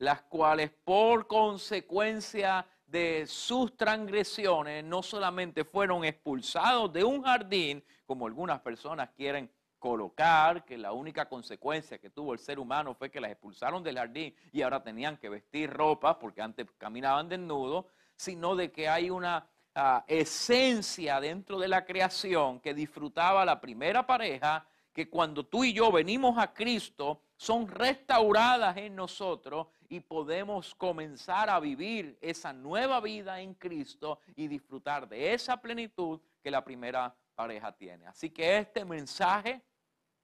las 0.00 0.22
cuales 0.22 0.70
por 0.82 1.26
consecuencia 1.26 2.66
de 2.86 3.26
sus 3.26 3.76
transgresiones 3.76 4.82
no 4.82 5.02
solamente 5.02 5.62
fueron 5.62 6.04
expulsados 6.06 6.90
de 6.90 7.04
un 7.04 7.22
jardín, 7.22 7.84
como 8.06 8.26
algunas 8.26 8.60
personas 8.60 9.10
quieren 9.10 9.50
colocar, 9.78 10.64
que 10.64 10.78
la 10.78 10.92
única 10.92 11.28
consecuencia 11.28 11.98
que 11.98 12.08
tuvo 12.08 12.32
el 12.32 12.38
ser 12.38 12.58
humano 12.58 12.94
fue 12.94 13.10
que 13.10 13.20
las 13.20 13.30
expulsaron 13.30 13.82
del 13.82 13.98
jardín 13.98 14.34
y 14.52 14.62
ahora 14.62 14.82
tenían 14.82 15.18
que 15.18 15.28
vestir 15.28 15.70
ropa 15.70 16.18
porque 16.18 16.40
antes 16.40 16.66
caminaban 16.78 17.28
desnudos, 17.28 17.84
sino 18.16 18.56
de 18.56 18.72
que 18.72 18.88
hay 18.88 19.10
una 19.10 19.46
ah, 19.74 20.02
esencia 20.08 21.20
dentro 21.20 21.58
de 21.58 21.68
la 21.68 21.84
creación 21.84 22.58
que 22.60 22.72
disfrutaba 22.72 23.44
la 23.44 23.60
primera 23.60 24.06
pareja, 24.06 24.66
que 24.94 25.10
cuando 25.10 25.44
tú 25.44 25.62
y 25.62 25.74
yo 25.74 25.92
venimos 25.92 26.38
a 26.38 26.54
Cristo, 26.54 27.20
son 27.36 27.68
restauradas 27.68 28.78
en 28.78 28.96
nosotros 28.96 29.66
y 29.90 29.98
podemos 29.98 30.72
comenzar 30.76 31.50
a 31.50 31.58
vivir 31.58 32.16
esa 32.20 32.52
nueva 32.52 33.00
vida 33.00 33.40
en 33.40 33.54
Cristo 33.54 34.20
y 34.36 34.46
disfrutar 34.46 35.08
de 35.08 35.34
esa 35.34 35.60
plenitud 35.60 36.20
que 36.40 36.50
la 36.50 36.64
primera 36.64 37.12
pareja 37.34 37.72
tiene. 37.72 38.06
Así 38.06 38.30
que 38.30 38.58
este 38.58 38.84
mensaje 38.84 39.60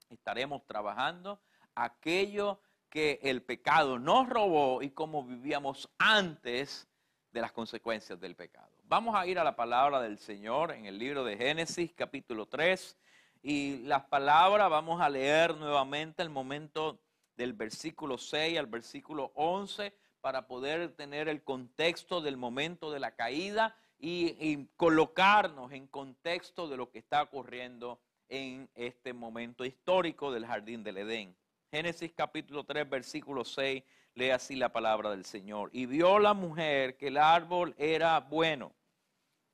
estaremos 0.09 0.65
trabajando 0.67 1.41
aquello 1.75 2.61
que 2.89 3.19
el 3.25 3.43
pecado 3.43 3.99
nos 3.99 4.29
robó 4.29 4.83
y 4.83 4.91
cómo 4.91 5.25
vivíamos 5.25 5.91
antes 5.99 6.87
de 7.33 7.41
las 7.41 7.51
consecuencias 7.51 8.21
del 8.21 8.37
pecado. 8.37 8.71
Vamos 8.85 9.17
a 9.17 9.27
ir 9.27 9.37
a 9.37 9.45
la 9.45 9.57
palabra 9.57 10.01
del 10.01 10.19
Señor 10.19 10.71
en 10.71 10.87
el 10.87 10.97
libro 10.97 11.25
de 11.25 11.37
Génesis 11.37 11.93
capítulo 11.93 12.47
3 12.47 12.97
y 13.43 13.79
las 13.79 14.05
palabras 14.05 14.71
vamos 14.71 15.01
a 15.01 15.09
leer 15.09 15.57
nuevamente 15.57 16.23
el 16.23 16.31
momento 16.31 17.01
del 17.37 17.53
versículo 17.53 18.19
6 18.19 18.59
al 18.59 18.67
versículo 18.67 19.33
11 19.35 19.93
para 20.21 20.47
poder 20.47 20.95
tener 20.97 21.29
el 21.29 21.43
contexto 21.43 22.21
del 22.21 22.37
momento 22.37 22.91
de 22.91 23.01
la 23.01 23.15
caída 23.15 23.77
y, 23.99 24.67
colocarnos 24.77 25.73
en 25.73 25.87
contexto 25.87 26.69
de 26.69 26.77
lo 26.77 26.91
que 26.91 26.99
está 26.99 27.23
ocurriendo 27.23 28.01
en 28.29 28.69
este 28.75 29.13
momento 29.13 29.65
histórico 29.65 30.33
del 30.33 30.47
jardín 30.47 30.83
del 30.83 30.99
Edén. 30.99 31.37
Génesis 31.71 32.13
capítulo 32.15 32.65
3, 32.65 32.89
versículo 32.89 33.45
6, 33.45 33.83
lee 34.15 34.31
así 34.31 34.57
la 34.57 34.73
palabra 34.73 35.11
del 35.11 35.25
Señor. 35.25 35.71
Y 35.73 35.87
vio 35.87 36.19
la 36.19 36.35
mujer 36.35 36.97
que 36.97 37.09
el 37.09 37.17
árbol 37.17 37.75
era 37.79 38.19
bueno 38.21 38.73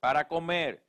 para 0.01 0.27
comer 0.27 0.83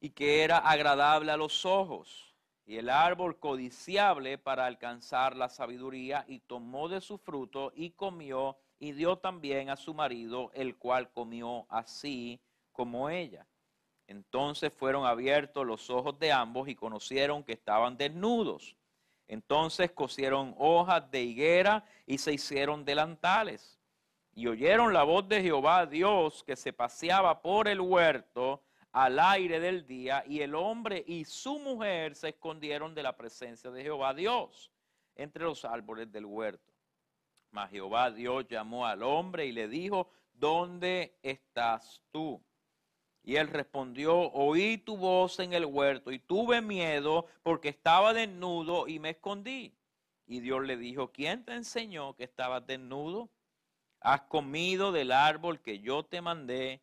y 0.00 0.10
que 0.10 0.44
era 0.44 0.58
agradable 0.58 1.32
a 1.32 1.36
los 1.36 1.64
ojos 1.64 2.29
y 2.70 2.78
el 2.78 2.88
árbol 2.88 3.36
codiciable 3.40 4.38
para 4.38 4.64
alcanzar 4.64 5.34
la 5.34 5.48
sabiduría, 5.48 6.24
y 6.28 6.38
tomó 6.38 6.88
de 6.88 7.00
su 7.00 7.18
fruto 7.18 7.72
y 7.74 7.90
comió, 7.90 8.58
y 8.78 8.92
dio 8.92 9.18
también 9.18 9.70
a 9.70 9.76
su 9.76 9.92
marido, 9.92 10.52
el 10.54 10.76
cual 10.76 11.10
comió 11.10 11.66
así 11.68 12.40
como 12.70 13.10
ella. 13.10 13.44
Entonces 14.06 14.72
fueron 14.72 15.04
abiertos 15.04 15.66
los 15.66 15.90
ojos 15.90 16.16
de 16.20 16.30
ambos 16.30 16.68
y 16.68 16.76
conocieron 16.76 17.42
que 17.42 17.54
estaban 17.54 17.96
desnudos. 17.96 18.76
Entonces 19.26 19.90
cosieron 19.90 20.54
hojas 20.56 21.10
de 21.10 21.24
higuera 21.24 21.84
y 22.06 22.18
se 22.18 22.34
hicieron 22.34 22.84
delantales. 22.84 23.80
Y 24.32 24.46
oyeron 24.46 24.92
la 24.92 25.02
voz 25.02 25.28
de 25.28 25.42
Jehová 25.42 25.86
Dios 25.86 26.44
que 26.44 26.54
se 26.54 26.72
paseaba 26.72 27.42
por 27.42 27.66
el 27.66 27.80
huerto 27.80 28.62
al 28.92 29.18
aire 29.20 29.60
del 29.60 29.86
día, 29.86 30.24
y 30.26 30.40
el 30.40 30.54
hombre 30.54 31.04
y 31.06 31.24
su 31.24 31.58
mujer 31.58 32.14
se 32.16 32.30
escondieron 32.30 32.94
de 32.94 33.02
la 33.02 33.16
presencia 33.16 33.70
de 33.70 33.82
Jehová 33.82 34.14
Dios 34.14 34.70
entre 35.14 35.44
los 35.44 35.64
árboles 35.64 36.10
del 36.10 36.26
huerto. 36.26 36.72
Mas 37.50 37.70
Jehová 37.70 38.10
Dios 38.10 38.46
llamó 38.48 38.86
al 38.86 39.02
hombre 39.02 39.46
y 39.46 39.52
le 39.52 39.68
dijo, 39.68 40.08
¿dónde 40.32 41.18
estás 41.22 42.02
tú? 42.10 42.42
Y 43.22 43.36
él 43.36 43.48
respondió, 43.48 44.18
oí 44.32 44.78
tu 44.78 44.96
voz 44.96 45.38
en 45.40 45.52
el 45.52 45.66
huerto 45.66 46.10
y 46.10 46.18
tuve 46.18 46.62
miedo 46.62 47.26
porque 47.42 47.68
estaba 47.68 48.14
desnudo 48.14 48.88
y 48.88 48.98
me 48.98 49.10
escondí. 49.10 49.74
Y 50.26 50.40
Dios 50.40 50.64
le 50.64 50.76
dijo, 50.76 51.12
¿quién 51.12 51.44
te 51.44 51.54
enseñó 51.54 52.14
que 52.14 52.24
estabas 52.24 52.66
desnudo? 52.66 53.28
Has 54.00 54.22
comido 54.22 54.92
del 54.92 55.12
árbol 55.12 55.60
que 55.60 55.80
yo 55.80 56.04
te 56.04 56.22
mandé 56.22 56.80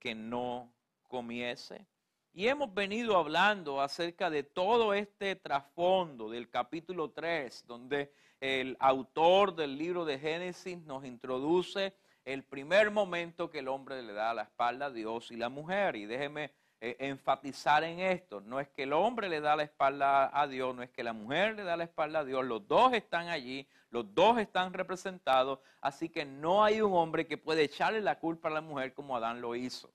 que 0.00 0.14
no 0.14 0.72
comiese. 1.08 1.86
Y 2.32 2.48
hemos 2.48 2.72
venido 2.74 3.16
hablando 3.16 3.80
acerca 3.80 4.28
de 4.28 4.42
todo 4.42 4.92
este 4.92 5.36
trasfondo 5.36 6.30
del 6.30 6.50
capítulo 6.50 7.10
3, 7.10 7.64
donde 7.66 8.12
el 8.40 8.76
autor 8.78 9.54
del 9.54 9.78
libro 9.78 10.04
de 10.04 10.18
Génesis 10.18 10.78
nos 10.78 11.04
introduce 11.04 11.94
el 12.24 12.42
primer 12.42 12.90
momento 12.90 13.50
que 13.50 13.60
el 13.60 13.68
hombre 13.68 14.02
le 14.02 14.12
da 14.12 14.34
la 14.34 14.42
espalda 14.42 14.86
a 14.86 14.90
Dios 14.90 15.30
y 15.30 15.36
la 15.36 15.48
mujer. 15.48 15.96
Y 15.96 16.04
déjeme 16.06 16.52
eh, 16.78 16.94
enfatizar 16.98 17.84
en 17.84 18.00
esto, 18.00 18.42
no 18.42 18.60
es 18.60 18.68
que 18.68 18.82
el 18.82 18.92
hombre 18.92 19.30
le 19.30 19.40
da 19.40 19.56
la 19.56 19.62
espalda 19.62 20.30
a 20.38 20.46
Dios, 20.46 20.76
no 20.76 20.82
es 20.82 20.90
que 20.90 21.02
la 21.02 21.14
mujer 21.14 21.56
le 21.56 21.64
da 21.64 21.74
la 21.74 21.84
espalda 21.84 22.18
a 22.18 22.24
Dios, 22.24 22.44
los 22.44 22.68
dos 22.68 22.92
están 22.92 23.28
allí, 23.28 23.66
los 23.88 24.14
dos 24.14 24.38
están 24.38 24.74
representados, 24.74 25.58
así 25.80 26.10
que 26.10 26.26
no 26.26 26.62
hay 26.62 26.82
un 26.82 26.92
hombre 26.92 27.26
que 27.26 27.38
puede 27.38 27.62
echarle 27.62 28.02
la 28.02 28.18
culpa 28.18 28.48
a 28.48 28.52
la 28.52 28.60
mujer 28.60 28.92
como 28.92 29.16
Adán 29.16 29.40
lo 29.40 29.54
hizo. 29.54 29.90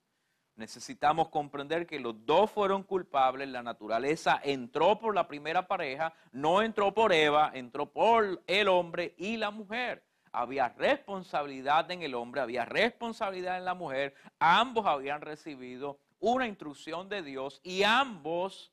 Necesitamos 0.56 1.30
comprender 1.30 1.88
que 1.88 2.00
los 2.00 2.26
dos 2.26 2.52
fueron 2.52 2.84
culpables, 2.84 3.48
la 3.50 3.64
naturaleza 3.64 4.40
entró 4.44 5.00
por 5.00 5.16
la 5.16 5.28
primera 5.28 5.68
pareja, 5.68 6.14
no 6.32 6.62
entró 6.62 6.94
por 6.94 7.14
Eva, 7.14 7.52
entró 7.54 7.92
por 7.92 8.42
el 8.46 8.68
hombre 8.68 9.16
y 9.18 9.38
la 9.38 9.50
mujer. 9.50 10.04
Había 10.34 10.70
responsabilidad 10.70 11.90
en 11.92 12.04
el 12.04 12.16
hombre, 12.16 12.42
había 12.42 12.66
responsabilidad 12.66 13.58
en 13.58 13.66
la 13.66 13.74
mujer, 13.74 14.14
ambos 14.40 14.86
habían 14.86 15.22
recibido 15.22 16.00
una 16.20 16.48
instrucción 16.48 17.10
de 17.10 17.22
Dios 17.22 17.60
y 17.64 17.84
ambos 17.84 18.72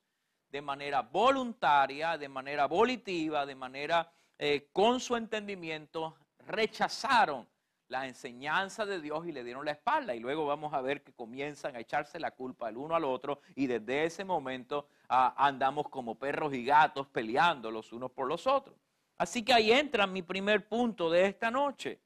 de 0.51 0.63
manera 0.63 1.03
voluntaria, 1.03 2.17
de 2.19 2.29
manera 2.29 2.67
volitiva, 2.67 3.45
de 3.45 3.55
manera 3.55 4.11
eh, 4.39 4.69
con 4.73 5.01
su 5.01 5.17
entendimiento, 5.17 6.17
rechazaron 6.47 7.47
la 7.89 8.07
enseñanza 8.07 8.87
de 8.87 9.01
Dios 9.01 9.27
y 9.27 9.33
le 9.33 9.43
dieron 9.43 9.65
la 9.65 9.73
espalda. 9.73 10.15
Y 10.15 10.21
luego 10.21 10.47
vamos 10.47 10.73
a 10.75 10.81
ver 10.81 11.03
que 11.03 11.13
comienzan 11.13 11.75
a 11.75 11.81
echarse 11.81 12.21
la 12.21 12.31
culpa 12.31 12.69
el 12.69 12.77
uno 12.77 12.95
al 12.95 13.05
otro 13.05 13.41
y 13.55 13.67
desde 13.67 14.05
ese 14.05 14.25
momento 14.25 14.87
ah, 15.09 15.35
andamos 15.37 15.89
como 15.89 16.15
perros 16.15 16.55
y 16.55 16.65
gatos 16.65 17.07
peleando 17.09 17.71
los 17.71 17.93
unos 17.93 18.11
por 18.11 18.29
los 18.29 18.47
otros. 18.47 18.77
Así 19.17 19.43
que 19.43 19.53
ahí 19.53 19.73
entra 19.73 20.07
mi 20.07 20.23
primer 20.23 20.69
punto 20.69 21.11
de 21.11 21.27
esta 21.27 21.51
noche. 21.51 22.01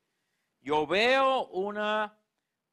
Yo 0.61 0.87
veo 0.87 1.47
una 1.49 2.16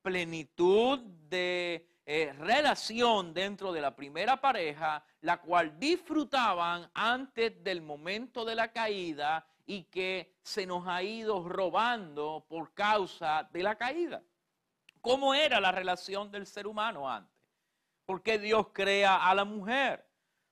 plenitud 0.01 0.99
de 0.99 1.87
eh, 2.05 2.33
relación 2.39 3.33
dentro 3.33 3.73
de 3.73 3.81
la 3.81 3.95
primera 3.95 4.39
pareja, 4.39 5.03
la 5.21 5.41
cual 5.41 5.77
disfrutaban 5.77 6.89
antes 6.93 7.63
del 7.63 7.81
momento 7.81 8.45
de 8.45 8.55
la 8.55 8.71
caída 8.71 9.45
y 9.69 9.83
que 9.83 10.33
se 10.41 10.65
nos 10.65 10.87
ha 10.87 11.03
ido 11.03 11.47
robando 11.47 12.43
por 12.49 12.73
causa 12.73 13.47
de 13.53 13.61
la 13.61 13.75
caída. 13.75 14.23
¿Cómo 14.99 15.35
era 15.35 15.61
la 15.61 15.71
relación 15.71 16.31
del 16.31 16.47
ser 16.47 16.65
humano 16.65 17.07
antes? 17.07 17.39
¿Por 18.07 18.23
qué 18.23 18.39
Dios 18.39 18.69
crea 18.73 19.17
a 19.17 19.35
la 19.35 19.45
mujer? 19.45 20.03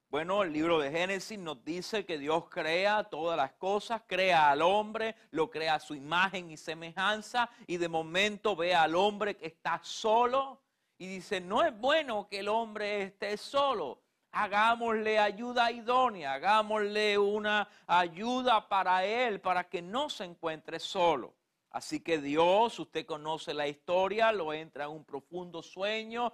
Bueno, 0.10 0.43
el 0.43 0.53
libro 0.53 0.80
de 0.80 0.91
Génesis 0.91 1.39
nos 1.39 1.65
dice 1.65 2.06
que 2.06 2.19
Dios 2.19 2.47
crea 2.47 3.06
todas 3.06 3.36
las 3.36 3.53
cosas, 3.53 4.03
crea 4.06 4.51
al 4.51 4.62
hombre, 4.62 5.15
lo 5.32 5.49
crea 5.49 5.73
a 5.73 5.80
su 5.80 5.95
imagen 5.95 6.51
y 6.51 6.56
semejanza 6.56 7.49
y 7.65 7.77
de 7.77 7.89
momento 7.89 8.56
ve 8.56 8.75
al 8.75 8.93
hombre 8.93 9.36
que 9.36 9.47
está 9.47 9.80
solo 9.82 10.62
y 10.99 11.08
dice, 11.08 11.41
no 11.41 11.63
es 11.63 11.75
bueno 11.75 12.27
que 12.30 12.41
el 12.41 12.49
hombre 12.49 13.01
esté 13.01 13.36
solo 13.36 13.99
hagámosle 14.43 15.17
ayuda 15.17 15.71
idónea, 15.71 16.34
hagámosle 16.34 17.17
una 17.17 17.67
ayuda 17.88 18.67
para 18.67 19.04
él, 19.04 19.41
para 19.41 19.63
que 19.67 19.82
no 19.82 20.10
se 20.10 20.26
encuentre 20.26 20.80
solo. 20.80 21.34
Así 21.71 22.00
que 22.00 22.19
Dios, 22.19 22.80
usted 22.80 23.06
conoce 23.06 23.54
la 23.54 23.67
historia, 23.67 24.32
lo 24.32 24.54
entra 24.54 24.86
en 24.86 24.91
un 24.91 25.06
profundo 25.06 25.62
sueño, 25.62 26.34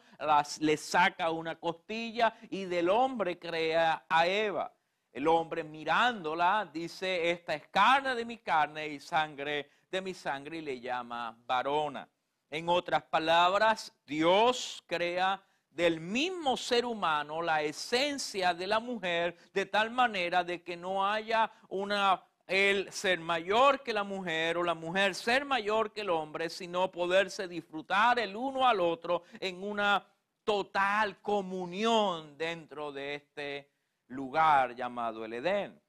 le 0.60 0.78
saca 0.78 1.32
una 1.32 1.60
costilla 1.60 2.36
y 2.50 2.66
del 2.66 2.90
hombre 2.90 3.40
crea 3.40 4.06
a 4.08 4.28
Eva. 4.28 4.74
El 5.12 5.28
hombre 5.28 5.64
mirándola 5.64 6.70
dice, 6.72 7.32
esta 7.32 7.54
es 7.54 7.68
carne 7.68 8.16
de 8.16 8.26
mi 8.26 8.38
carne 8.38 8.88
y 8.88 9.00
sangre 9.00 9.70
de 9.90 10.02
mi 10.02 10.14
sangre 10.14 10.58
y 10.58 10.62
le 10.62 10.80
llama 10.80 11.38
varona. 11.46 12.10
En 12.50 12.68
otras 12.68 13.04
palabras, 13.04 13.94
Dios 14.06 14.84
crea 14.88 15.42
del 15.74 16.00
mismo 16.00 16.56
ser 16.56 16.86
humano 16.86 17.42
la 17.42 17.64
esencia 17.64 18.54
de 18.54 18.68
la 18.68 18.80
mujer 18.80 19.36
de 19.54 19.66
tal 19.66 19.92
manera 19.92 20.44
de 20.44 20.62
que 20.62 20.78
no 20.78 21.06
haya 21.06 21.52
una 21.70 22.24
el 22.48 22.92
ser 22.92 23.20
mayor 23.20 23.82
que 23.82 23.94
la 23.94 24.04
mujer 24.04 24.58
o 24.58 24.64
la 24.64 24.74
mujer 24.74 25.16
ser 25.16 25.46
mayor 25.46 25.92
que 25.94 26.02
el 26.02 26.10
hombre, 26.10 26.50
sino 26.50 26.92
poderse 26.92 27.48
disfrutar 27.48 28.20
el 28.20 28.36
uno 28.36 28.68
al 28.68 28.80
otro 28.82 29.24
en 29.40 29.64
una 29.64 30.06
total 30.44 31.22
comunión 31.22 32.38
dentro 32.38 32.92
de 32.92 33.16
este 33.16 33.70
lugar 34.08 34.76
llamado 34.76 35.24
el 35.26 35.34
Edén. 35.34 35.83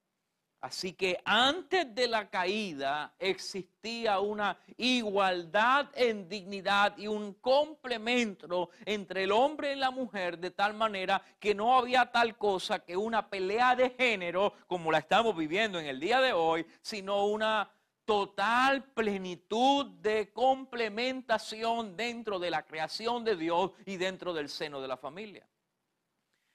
Así 0.64 0.94
que 0.94 1.20
antes 1.27 1.94
de 1.94 2.09
la 2.09 2.31
caída 2.31 3.12
existía 3.18 4.18
una 4.18 4.57
igualdad 4.79 5.90
en 5.94 6.27
dignidad 6.27 6.96
y 6.96 7.07
un 7.07 7.35
complemento 7.35 8.70
entre 8.87 9.24
el 9.24 9.33
hombre 9.33 9.74
y 9.74 9.77
la 9.77 9.90
mujer 9.90 10.38
de 10.38 10.53
tal 10.53 10.72
manera 10.72 11.20
que 11.38 11.55
no 11.55 11.77
había 11.77 12.11
tal 12.11 12.38
cosa 12.38 12.79
que 12.79 12.96
una 12.96 13.29
pelea 13.29 13.77
de 13.77 13.90
género 13.90 14.55
como 14.66 14.90
la 14.90 15.00
estamos 15.00 15.37
viviendo 15.37 15.79
en 15.79 15.85
el 15.85 16.00
día 16.00 16.22
de 16.22 16.33
hoy, 16.33 16.64
sino 16.81 17.27
una 17.27 17.70
total 18.07 18.85
plenitud 18.85 19.85
de 20.00 20.33
complementación 20.33 21.94
dentro 21.94 22.38
de 22.38 22.50
la 22.50 22.62
creación 22.62 23.22
de 23.22 23.37
Dios 23.37 23.72
y 23.85 23.98
dentro 23.98 24.33
del 24.33 24.48
seno 24.48 24.81
de 24.81 24.88
la 24.88 24.96
familia. 24.96 25.46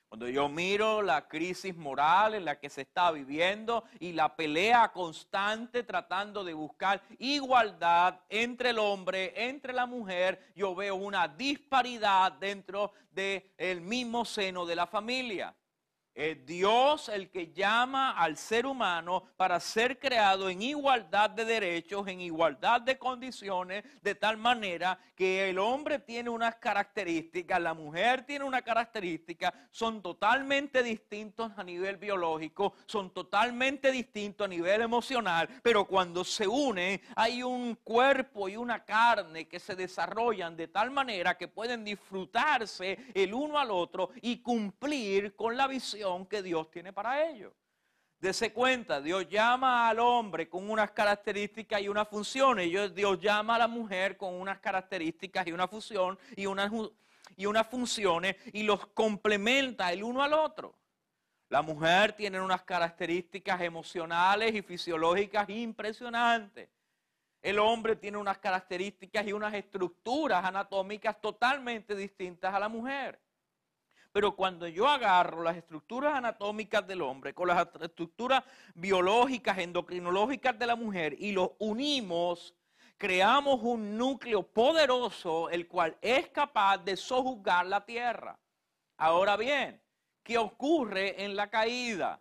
Cuando 0.10 0.28
yo 0.28 0.50
miro 0.50 1.04
la 1.04 1.28
crisis 1.28 1.76
moral 1.76 2.34
en 2.34 2.44
la 2.44 2.60
que 2.60 2.68
se 2.68 2.82
está 2.82 3.12
viviendo 3.12 3.84
y 4.00 4.12
la 4.14 4.36
pelea 4.36 4.92
constante 4.92 5.84
tratando 5.84 6.44
de 6.44 6.56
buscar 6.56 7.04
igualdad 7.20 8.20
entre 8.28 8.72
el 8.72 8.80
hombre, 8.80 9.32
entre 9.36 9.72
la 9.72 9.86
mujer, 9.86 10.52
yo 10.56 10.74
veo 10.74 10.96
una 10.96 11.28
disparidad 11.28 12.32
dentro 12.32 12.92
del 13.12 13.82
mismo 13.82 14.26
seno 14.26 14.66
de 14.66 14.76
la 14.76 14.88
familia. 14.88 15.56
Es 16.20 16.46
Dios 16.46 17.08
el 17.08 17.30
que 17.30 17.54
llama 17.54 18.12
al 18.12 18.36
ser 18.36 18.66
humano 18.66 19.24
para 19.38 19.58
ser 19.62 20.00
creado 20.00 20.50
en 20.50 20.62
igualdad 20.62 21.30
de 21.30 21.46
derechos, 21.46 22.10
en 22.10 22.20
igualdad 22.20 22.82
de 22.82 22.98
condiciones, 22.98 23.86
de 24.02 24.16
tal 24.16 24.36
manera 24.36 25.00
que 25.16 25.50
el 25.50 25.58
hombre 25.58 25.98
tiene 26.00 26.30
unas 26.30 26.56
características, 26.56 27.62
la 27.62 27.74
mujer 27.74 28.26
tiene 28.26 28.44
una 28.44 28.62
característica, 28.62 29.54
son 29.72 30.02
totalmente 30.02 30.84
distintos 30.84 31.54
a 31.56 31.64
nivel 31.64 31.96
biológico, 31.96 32.74
son 32.86 33.14
totalmente 33.14 33.90
distintos 33.90 34.44
a 34.44 34.50
nivel 34.50 34.82
emocional, 34.82 35.48
pero 35.64 35.86
cuando 35.86 36.26
se 36.26 36.46
unen 36.46 37.00
hay 37.16 37.44
un 37.44 37.76
cuerpo 37.76 38.50
y 38.50 38.58
una 38.58 38.84
carne 38.84 39.48
que 39.48 39.62
se 39.62 39.74
desarrollan 39.74 40.58
de 40.58 40.68
tal 40.68 40.92
manera 40.92 41.38
que 41.38 41.48
pueden 41.48 41.86
disfrutarse 41.86 43.06
el 43.14 43.34
uno 43.34 43.58
al 43.58 43.72
otro 43.72 44.10
y 44.22 44.40
cumplir 44.42 45.34
con 45.38 45.56
la 45.56 45.68
visión 45.68 46.09
que 46.28 46.42
Dios 46.42 46.70
tiene 46.72 46.94
para 46.94 47.30
ellos. 47.30 47.54
Dese 48.20 48.52
cuenta, 48.52 49.00
Dios 49.00 49.30
llama 49.30 49.88
al 49.88 50.00
hombre 50.00 50.50
con 50.50 50.70
unas 50.70 50.92
características 50.92 51.82
y 51.82 51.88
unas 51.88 52.08
funciones. 52.08 52.68
Y 52.68 52.90
Dios 52.90 53.20
llama 53.20 53.56
a 53.56 53.60
la 53.60 53.68
mujer 53.68 54.18
con 54.18 54.34
unas 54.34 54.60
características 54.60 55.48
y 55.48 55.54
una 55.54 55.68
función 55.70 56.20
y 56.36 56.46
unas, 56.46 56.70
y 57.38 57.46
unas 57.46 57.68
funciones 57.68 58.36
y 58.52 58.64
los 58.64 58.88
complementa 58.88 59.92
el 59.94 60.04
uno 60.04 60.22
al 60.22 60.34
otro. 60.34 60.76
La 61.48 61.62
mujer 61.62 62.14
tiene 62.14 62.42
unas 62.42 62.64
características 62.64 63.62
emocionales 63.62 64.54
y 64.54 64.62
fisiológicas 64.62 65.50
impresionantes. 65.50 66.70
El 67.42 67.58
hombre 67.58 67.96
tiene 67.96 68.18
unas 68.18 68.38
características 68.38 69.26
y 69.26 69.32
unas 69.32 69.54
estructuras 69.54 70.44
anatómicas 70.44 71.22
totalmente 71.22 71.96
distintas 71.96 72.54
a 72.54 72.60
la 72.60 72.68
mujer. 72.68 73.18
Pero 74.12 74.36
cuando 74.36 74.68
yo 74.68 74.88
agarro 74.88 75.44
las 75.44 75.56
estructuras 75.56 76.16
anatómicas 76.16 76.86
del 76.88 77.02
hombre 77.02 77.34
con 77.34 77.48
las 77.48 77.68
estructuras 77.80 78.44
biológicas, 78.74 79.58
endocrinológicas 79.60 80.58
de 80.58 80.66
la 80.66 80.76
mujer 80.76 81.16
y 81.20 81.32
los 81.32 81.52
unimos, 81.60 82.56
creamos 82.98 83.60
un 83.62 83.98
núcleo 83.98 84.44
poderoso 84.44 85.50
el 85.50 85.68
cual 85.68 85.98
es 86.02 86.30
capaz 86.30 86.80
de 86.80 86.98
sojuzgar 86.98 87.66
la 87.68 87.86
tierra. 87.86 88.40
Ahora 88.98 89.38
bien, 89.38 89.82
¿qué 90.24 90.38
ocurre 90.38 91.24
en 91.24 91.36
la 91.36 91.50
caída? 91.50 92.20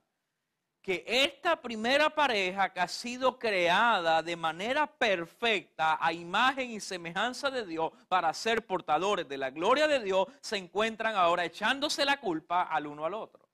Que 0.89 1.05
esta 1.07 1.61
primera 1.61 2.09
pareja 2.09 2.73
que 2.73 2.81
ha 2.81 2.89
sido 2.89 3.39
creada 3.39 4.23
de 4.23 4.35
manera 4.37 4.87
perfecta 4.87 5.99
a 6.01 6.15
imagen 6.15 6.71
y 6.71 6.81
semejanza 6.81 7.51
de 7.51 7.67
Dios 7.67 7.93
para 8.09 8.33
ser 8.33 8.67
portadores 8.67 9.29
de 9.29 9.37
la 9.37 9.51
gloria 9.51 9.87
de 9.87 10.01
Dios, 10.01 10.29
se 10.41 10.57
encuentran 10.57 11.15
ahora 11.15 11.45
echándose 11.45 12.07
la 12.07 12.19
culpa 12.19 12.63
al 12.63 12.87
uno 12.87 13.05
al 13.05 13.13
otro. 13.13 13.47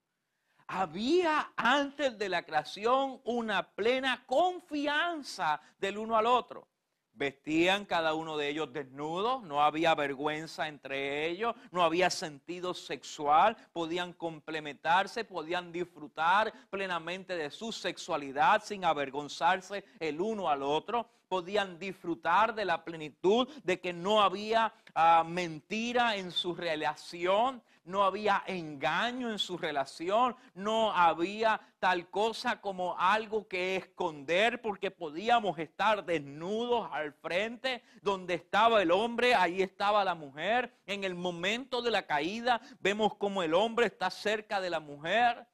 Había 0.68 1.50
antes 1.56 2.16
de 2.16 2.28
la 2.28 2.44
creación 2.44 3.20
una 3.24 3.68
plena 3.68 4.22
confianza 4.26 5.60
del 5.80 5.98
uno 5.98 6.16
al 6.16 6.26
otro. 6.26 6.68
Vestían 7.14 7.84
cada 7.84 8.14
uno 8.14 8.36
de 8.36 8.48
ellos 8.48 8.72
desnudos, 8.72 9.42
no 9.44 9.62
había 9.62 9.94
vergüenza 9.94 10.66
entre 10.66 11.28
ellos, 11.28 11.54
no 11.70 11.84
había 11.84 12.10
sentido 12.10 12.74
sexual, 12.74 13.56
podían 13.72 14.12
complementarse, 14.12 15.24
podían 15.24 15.70
disfrutar 15.70 16.52
plenamente 16.70 17.36
de 17.36 17.50
su 17.50 17.70
sexualidad 17.70 18.62
sin 18.64 18.84
avergonzarse 18.84 19.84
el 20.00 20.20
uno 20.20 20.48
al 20.48 20.62
otro, 20.62 21.08
podían 21.28 21.78
disfrutar 21.78 22.54
de 22.54 22.64
la 22.64 22.84
plenitud 22.84 23.48
de 23.62 23.80
que 23.80 23.92
no 23.92 24.20
había 24.20 24.72
ah, 24.94 25.24
mentira 25.26 26.16
en 26.16 26.32
su 26.32 26.54
relación, 26.54 27.62
no 27.84 28.04
había 28.04 28.42
engaño 28.46 29.30
en 29.30 29.38
su 29.38 29.58
relación, 29.58 30.36
no 30.54 30.92
había 30.92 31.60
tal 31.78 32.08
cosa 32.08 32.60
como 32.60 32.98
algo 32.98 33.46
que 33.46 33.76
esconder 33.76 34.60
porque 34.62 34.90
podíamos 34.90 35.58
estar 35.58 36.04
desnudos 36.04 36.88
al 36.92 37.12
frente, 37.12 37.82
donde 38.02 38.34
estaba 38.34 38.82
el 38.82 38.90
hombre, 38.90 39.34
ahí 39.34 39.62
estaba 39.62 40.04
la 40.04 40.14
mujer. 40.14 40.74
En 40.86 41.04
el 41.04 41.14
momento 41.14 41.82
de 41.82 41.90
la 41.90 42.06
caída 42.06 42.60
vemos 42.80 43.14
como 43.16 43.42
el 43.42 43.54
hombre 43.54 43.86
está 43.86 44.10
cerca 44.10 44.60
de 44.60 44.70
la 44.70 44.80
mujer 44.80 45.46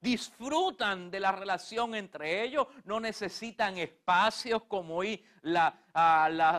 disfrutan 0.00 1.10
de 1.10 1.20
la 1.20 1.32
relación 1.32 1.94
entre 1.94 2.42
ellos, 2.42 2.66
no 2.84 3.00
necesitan 3.00 3.78
espacios 3.78 4.62
como 4.64 4.96
hoy 4.96 5.24
la, 5.42 5.74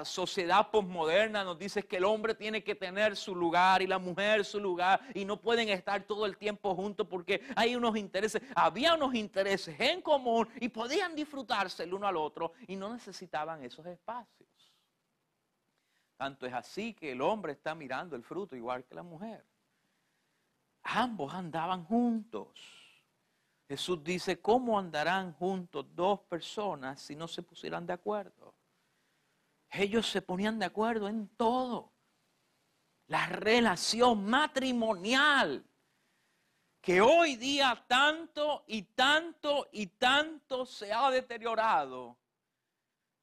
sociedad 0.04 0.70
posmoderna 0.70 1.44
nos 1.44 1.58
dice 1.58 1.84
que 1.84 1.98
el 1.98 2.04
hombre 2.04 2.36
tiene 2.36 2.64
que 2.64 2.76
tener 2.76 3.16
su 3.16 3.34
lugar 3.34 3.82
y 3.82 3.88
la 3.88 3.98
mujer 3.98 4.44
su 4.44 4.60
lugar 4.60 5.00
y 5.14 5.24
no 5.24 5.40
pueden 5.40 5.70
estar 5.70 6.04
todo 6.04 6.26
el 6.26 6.38
tiempo 6.38 6.76
juntos 6.76 7.08
porque 7.08 7.42
hay 7.56 7.76
unos 7.76 7.96
intereses, 7.96 8.42
había 8.56 8.96
unos 8.96 9.16
intereses 9.16 9.80
en 9.80 10.02
común 10.02 10.48
y 10.60 10.68
podían 10.70 11.16
disfrutarse 11.16 11.84
el 11.84 11.94
uno 11.94 12.08
al 12.08 12.18
otro 12.18 12.54
y 12.68 12.76
no 12.76 12.92
necesitaban 12.94 13.64
esos 13.64 13.86
espacios. 13.86 14.50
Tanto 16.18 16.46
es 16.46 16.54
así 16.54 16.94
que 16.94 17.14
el 17.14 17.22
hombre 17.22 17.54
está 17.54 17.74
mirando 17.74 18.18
el 18.18 18.24
fruto 18.24 18.56
igual 18.56 18.84
que 18.84 18.96
la 18.96 19.04
mujer. 19.04 19.46
Ambos 20.84 21.34
andaban 21.34 21.86
juntos 21.86 22.79
Jesús 23.70 24.04
dice, 24.04 24.42
¿cómo 24.42 24.80
andarán 24.80 25.32
juntos 25.34 25.86
dos 25.94 26.22
personas 26.22 27.00
si 27.00 27.16
no 27.16 27.28
se 27.28 27.44
pusieran 27.44 27.86
de 27.86 27.94
acuerdo? 27.94 28.56
Ellos 29.70 30.10
se 30.10 30.24
ponían 30.24 30.58
de 30.58 30.66
acuerdo 30.66 31.08
en 31.08 31.28
todo. 31.38 31.94
La 33.06 33.28
relación 33.28 34.26
matrimonial, 34.26 35.64
que 36.82 37.00
hoy 37.00 37.36
día 37.36 37.86
tanto 37.88 38.64
y 38.66 38.82
tanto 38.82 39.70
y 39.72 39.86
tanto 39.86 40.66
se 40.66 40.92
ha 40.92 41.12
deteriorado, 41.12 42.18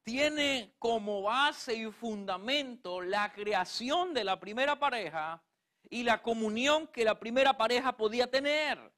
tiene 0.04 0.76
como 0.78 1.22
base 1.22 1.74
y 1.74 1.90
fundamento 1.90 3.00
la 3.00 3.32
creación 3.32 4.14
de 4.14 4.22
la 4.22 4.38
primera 4.38 4.78
pareja 4.78 5.42
y 5.90 6.04
la 6.04 6.22
comunión 6.22 6.86
que 6.86 7.04
la 7.04 7.18
primera 7.18 7.56
pareja 7.56 7.96
podía 7.96 8.30
tener. 8.30 8.95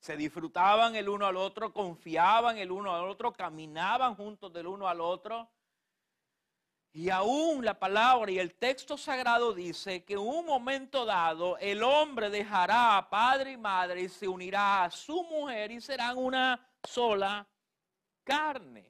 Se 0.00 0.16
disfrutaban 0.16 0.96
el 0.96 1.08
uno 1.10 1.26
al 1.26 1.36
otro, 1.36 1.72
confiaban 1.72 2.56
el 2.56 2.72
uno 2.72 2.94
al 2.94 3.06
otro, 3.06 3.32
caminaban 3.32 4.14
juntos 4.14 4.50
del 4.52 4.66
uno 4.66 4.88
al 4.88 5.00
otro. 5.00 5.48
Y 6.92 7.10
aún 7.10 7.64
la 7.64 7.78
palabra 7.78 8.32
y 8.32 8.38
el 8.38 8.54
texto 8.54 8.96
sagrado 8.96 9.52
dice 9.52 10.02
que 10.04 10.14
en 10.14 10.20
un 10.20 10.46
momento 10.46 11.04
dado 11.04 11.56
el 11.58 11.82
hombre 11.82 12.30
dejará 12.30 12.96
a 12.96 13.08
padre 13.10 13.52
y 13.52 13.56
madre 13.56 14.02
y 14.02 14.08
se 14.08 14.26
unirá 14.26 14.84
a 14.84 14.90
su 14.90 15.22
mujer 15.22 15.70
y 15.70 15.80
serán 15.80 16.16
una 16.16 16.66
sola 16.82 17.46
carne. 18.24 18.89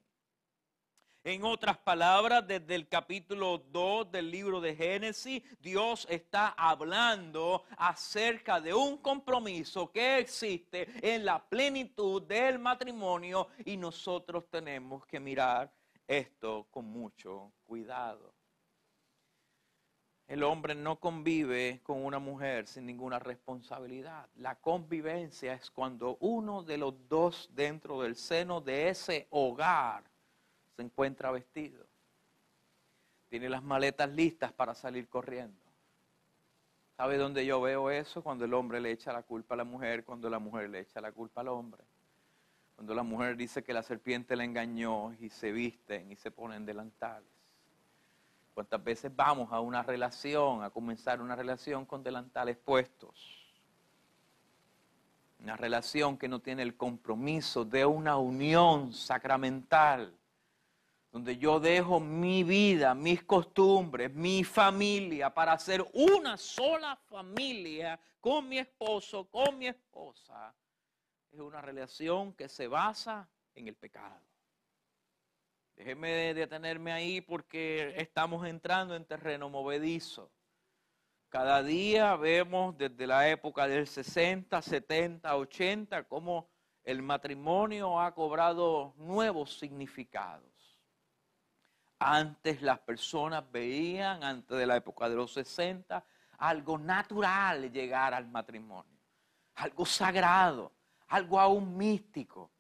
En 1.22 1.44
otras 1.44 1.76
palabras, 1.76 2.46
desde 2.46 2.74
el 2.74 2.88
capítulo 2.88 3.59
2 3.59 4.11
del 4.11 4.30
libro 4.30 4.59
de 4.59 4.74
Génesis, 4.74 5.42
Dios 5.61 6.06
está 6.09 6.48
hablando 6.56 7.64
acerca 7.76 8.59
de 8.59 8.72
un 8.72 8.96
compromiso 8.96 9.92
que 9.92 10.16
existe 10.16 10.88
en 11.02 11.26
la 11.26 11.38
plenitud 11.38 12.22
del 12.22 12.59
matrimonio 12.59 13.48
y 13.66 13.76
nosotros 13.76 14.48
tenemos 14.48 15.04
que 15.04 15.20
mirar 15.20 15.70
esto 16.09 16.66
con 16.70 16.87
mucho 16.87 17.52
cuidado. 17.66 18.33
El 20.26 20.42
hombre 20.42 20.74
no 20.74 20.98
convive 20.98 21.80
con 21.83 22.02
una 22.02 22.18
mujer 22.18 22.66
sin 22.66 22.87
ninguna 22.87 23.18
responsabilidad. 23.18 24.26
La 24.37 24.54
convivencia 24.54 25.52
es 25.52 25.70
cuando 25.70 26.16
uno 26.20 26.62
de 26.62 26.78
los 26.78 26.94
dos 27.09 27.50
dentro 27.52 28.00
del 28.00 28.16
seno 28.16 28.62
de 28.62 28.88
ese 28.88 29.26
hogar 29.30 30.09
encuentra 30.82 31.30
vestido. 31.30 31.86
Tiene 33.28 33.48
las 33.48 33.62
maletas 33.62 34.10
listas 34.10 34.52
para 34.52 34.74
salir 34.74 35.08
corriendo. 35.08 35.60
¿Sabe 36.96 37.16
dónde 37.16 37.46
yo 37.46 37.60
veo 37.60 37.90
eso? 37.90 38.22
Cuando 38.22 38.44
el 38.44 38.52
hombre 38.52 38.80
le 38.80 38.90
echa 38.90 39.12
la 39.12 39.22
culpa 39.22 39.54
a 39.54 39.56
la 39.56 39.64
mujer, 39.64 40.04
cuando 40.04 40.28
la 40.28 40.38
mujer 40.38 40.68
le 40.68 40.80
echa 40.80 41.00
la 41.00 41.12
culpa 41.12 41.40
al 41.40 41.48
hombre. 41.48 41.82
Cuando 42.74 42.94
la 42.94 43.02
mujer 43.02 43.36
dice 43.36 43.62
que 43.62 43.72
la 43.72 43.82
serpiente 43.82 44.36
le 44.36 44.44
engañó 44.44 45.14
y 45.20 45.30
se 45.30 45.52
visten 45.52 46.10
y 46.12 46.16
se 46.16 46.30
ponen 46.30 46.66
delantales. 46.66 47.28
¿Cuántas 48.52 48.84
veces 48.84 49.16
vamos 49.16 49.50
a 49.52 49.60
una 49.60 49.82
relación, 49.82 50.62
a 50.62 50.70
comenzar 50.70 51.22
una 51.22 51.36
relación 51.36 51.86
con 51.86 52.02
delantales 52.02 52.58
puestos? 52.58 53.54
Una 55.38 55.56
relación 55.56 56.18
que 56.18 56.28
no 56.28 56.40
tiene 56.40 56.62
el 56.62 56.76
compromiso 56.76 57.64
de 57.64 57.86
una 57.86 58.18
unión 58.18 58.92
sacramental 58.92 60.12
donde 61.10 61.36
yo 61.38 61.58
dejo 61.58 61.98
mi 61.98 62.44
vida, 62.44 62.94
mis 62.94 63.24
costumbres, 63.24 64.12
mi 64.12 64.44
familia 64.44 65.32
para 65.34 65.52
hacer 65.52 65.84
una 65.92 66.36
sola 66.36 66.96
familia 66.96 67.98
con 68.20 68.48
mi 68.48 68.58
esposo, 68.58 69.28
con 69.28 69.58
mi 69.58 69.66
esposa, 69.66 70.54
es 71.32 71.40
una 71.40 71.60
relación 71.60 72.32
que 72.34 72.48
se 72.48 72.68
basa 72.68 73.28
en 73.54 73.68
el 73.68 73.74
pecado. 73.74 74.20
Déjeme 75.74 76.34
detenerme 76.34 76.92
ahí 76.92 77.20
porque 77.20 77.94
estamos 77.96 78.46
entrando 78.46 78.94
en 78.94 79.04
terreno 79.04 79.48
movedizo. 79.48 80.30
Cada 81.30 81.62
día 81.62 82.16
vemos 82.16 82.76
desde 82.76 83.06
la 83.06 83.28
época 83.28 83.66
del 83.66 83.86
60, 83.86 84.60
70, 84.60 85.36
80 85.36 86.04
cómo 86.04 86.50
el 86.82 87.02
matrimonio 87.02 88.00
ha 88.00 88.12
cobrado 88.14 88.94
nuevos 88.98 89.58
significados. 89.58 90.49
Antes 92.02 92.62
las 92.62 92.78
personas 92.78 93.44
veían, 93.52 94.24
antes 94.24 94.56
de 94.56 94.66
la 94.66 94.76
época 94.76 95.06
de 95.06 95.16
los 95.16 95.34
60, 95.34 96.02
algo 96.38 96.78
natural 96.78 97.70
llegar 97.70 98.14
al 98.14 98.26
matrimonio, 98.26 98.98
algo 99.56 99.84
sagrado, 99.84 100.72
algo 101.08 101.38
aún 101.38 101.76
místico. 101.76 102.50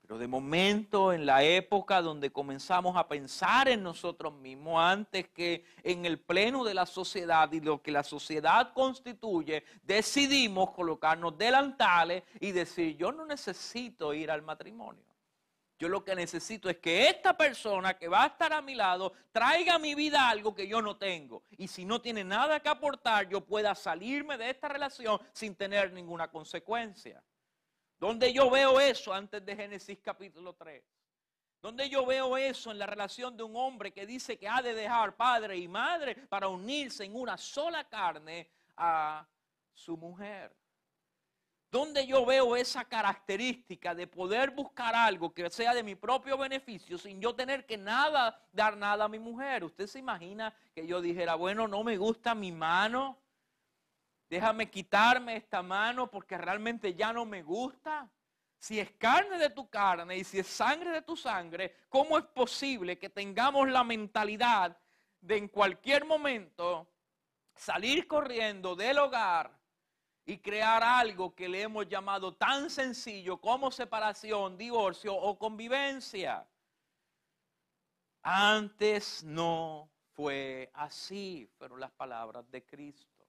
Pero 0.00 0.18
de 0.18 0.26
momento, 0.26 1.12
en 1.12 1.24
la 1.24 1.44
época 1.44 2.02
donde 2.02 2.32
comenzamos 2.32 2.96
a 2.96 3.06
pensar 3.06 3.68
en 3.68 3.80
nosotros 3.80 4.34
mismos, 4.34 4.82
antes 4.82 5.28
que 5.28 5.64
en 5.84 6.04
el 6.04 6.18
pleno 6.18 6.64
de 6.64 6.74
la 6.74 6.84
sociedad 6.84 7.50
y 7.52 7.60
lo 7.60 7.80
que 7.80 7.92
la 7.92 8.02
sociedad 8.02 8.72
constituye, 8.74 9.62
decidimos 9.84 10.72
colocarnos 10.72 11.38
delantales 11.38 12.24
y 12.40 12.50
decir, 12.50 12.96
yo 12.96 13.12
no 13.12 13.24
necesito 13.24 14.12
ir 14.12 14.32
al 14.32 14.42
matrimonio. 14.42 15.13
Yo 15.76 15.88
lo 15.88 16.04
que 16.04 16.14
necesito 16.14 16.70
es 16.70 16.78
que 16.78 17.08
esta 17.08 17.36
persona 17.36 17.98
que 17.98 18.06
va 18.06 18.22
a 18.22 18.26
estar 18.28 18.52
a 18.52 18.62
mi 18.62 18.74
lado 18.74 19.12
traiga 19.32 19.74
a 19.74 19.78
mi 19.78 19.94
vida 19.94 20.28
algo 20.28 20.54
que 20.54 20.68
yo 20.68 20.80
no 20.80 20.96
tengo. 20.96 21.42
Y 21.50 21.66
si 21.66 21.84
no 21.84 22.00
tiene 22.00 22.22
nada 22.22 22.60
que 22.60 22.68
aportar, 22.68 23.28
yo 23.28 23.40
pueda 23.40 23.74
salirme 23.74 24.38
de 24.38 24.50
esta 24.50 24.68
relación 24.68 25.20
sin 25.32 25.56
tener 25.56 25.92
ninguna 25.92 26.30
consecuencia. 26.30 27.22
Donde 27.98 28.32
yo 28.32 28.48
veo 28.50 28.78
eso 28.78 29.12
antes 29.12 29.44
de 29.44 29.56
Génesis 29.56 29.98
capítulo 30.00 30.54
3. 30.54 30.84
Donde 31.60 31.88
yo 31.88 32.06
veo 32.06 32.36
eso 32.36 32.70
en 32.70 32.78
la 32.78 32.86
relación 32.86 33.36
de 33.36 33.42
un 33.42 33.56
hombre 33.56 33.92
que 33.92 34.06
dice 34.06 34.38
que 34.38 34.46
ha 34.46 34.62
de 34.62 34.74
dejar 34.74 35.16
padre 35.16 35.56
y 35.56 35.66
madre 35.66 36.14
para 36.28 36.46
unirse 36.46 37.04
en 37.04 37.16
una 37.16 37.36
sola 37.36 37.88
carne 37.88 38.48
a 38.76 39.26
su 39.72 39.96
mujer. 39.96 40.54
Donde 41.74 42.06
yo 42.06 42.24
veo 42.24 42.54
esa 42.54 42.84
característica 42.84 43.96
de 43.96 44.06
poder 44.06 44.52
buscar 44.52 44.94
algo 44.94 45.34
que 45.34 45.50
sea 45.50 45.74
de 45.74 45.82
mi 45.82 45.96
propio 45.96 46.38
beneficio 46.38 46.96
sin 46.98 47.20
yo 47.20 47.34
tener 47.34 47.66
que 47.66 47.76
nada, 47.76 48.40
dar 48.52 48.76
nada 48.76 49.06
a 49.06 49.08
mi 49.08 49.18
mujer. 49.18 49.64
Usted 49.64 49.88
se 49.88 49.98
imagina 49.98 50.54
que 50.72 50.86
yo 50.86 51.00
dijera, 51.00 51.34
bueno, 51.34 51.66
no 51.66 51.82
me 51.82 51.96
gusta 51.96 52.32
mi 52.32 52.52
mano, 52.52 53.18
déjame 54.30 54.70
quitarme 54.70 55.34
esta 55.34 55.64
mano 55.64 56.08
porque 56.08 56.38
realmente 56.38 56.94
ya 56.94 57.12
no 57.12 57.24
me 57.24 57.42
gusta. 57.42 58.08
Si 58.56 58.78
es 58.78 58.92
carne 58.92 59.36
de 59.36 59.50
tu 59.50 59.68
carne 59.68 60.16
y 60.16 60.22
si 60.22 60.38
es 60.38 60.46
sangre 60.46 60.92
de 60.92 61.02
tu 61.02 61.16
sangre, 61.16 61.74
¿cómo 61.88 62.16
es 62.18 62.24
posible 62.26 63.00
que 63.00 63.10
tengamos 63.10 63.68
la 63.68 63.82
mentalidad 63.82 64.78
de 65.20 65.38
en 65.38 65.48
cualquier 65.48 66.04
momento 66.04 66.86
salir 67.52 68.06
corriendo 68.06 68.76
del 68.76 69.00
hogar? 69.00 69.63
Y 70.26 70.38
crear 70.38 70.82
algo 70.82 71.34
que 71.34 71.48
le 71.48 71.62
hemos 71.62 71.86
llamado 71.88 72.34
tan 72.34 72.70
sencillo 72.70 73.38
como 73.38 73.70
separación, 73.70 74.56
divorcio 74.56 75.14
o 75.14 75.38
convivencia. 75.38 76.46
Antes 78.22 79.22
no 79.22 79.90
fue 80.12 80.70
así, 80.72 81.46
fueron 81.58 81.80
las 81.80 81.90
palabras 81.90 82.50
de 82.50 82.64
Cristo. 82.64 83.26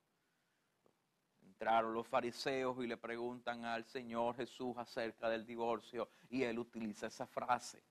Entraron 1.41 1.93
los 1.93 2.08
fariseos 2.08 2.77
y 2.84 2.88
le 2.88 2.97
preguntan 2.97 3.65
al 3.65 3.86
Señor 3.86 4.36
Jesús 4.36 4.75
acerca 4.77 5.29
del 5.29 5.45
divorcio 5.45 6.10
y 6.29 6.43
él 6.43 6.60
utiliza 6.60 7.08
esa 7.08 7.27
frase. 7.27 7.84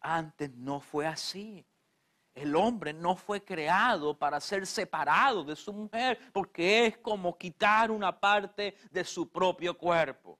Antes 0.00 0.54
no 0.54 0.80
fue 0.80 1.06
así. 1.06 1.64
El 2.36 2.54
hombre 2.54 2.92
no 2.92 3.16
fue 3.16 3.42
creado 3.42 4.16
para 4.16 4.38
ser 4.40 4.66
separado 4.66 5.42
de 5.42 5.56
su 5.56 5.72
mujer 5.72 6.30
porque 6.34 6.84
es 6.84 6.98
como 6.98 7.36
quitar 7.38 7.90
una 7.90 8.20
parte 8.20 8.76
de 8.90 9.04
su 9.04 9.30
propio 9.30 9.76
cuerpo. 9.76 10.38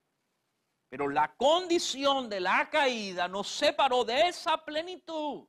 Pero 0.90 1.08
la 1.08 1.34
condición 1.34 2.28
de 2.28 2.40
la 2.40 2.68
caída 2.68 3.26
nos 3.28 3.48
separó 3.48 4.04
de 4.04 4.28
esa 4.28 4.62
plenitud. 4.62 5.48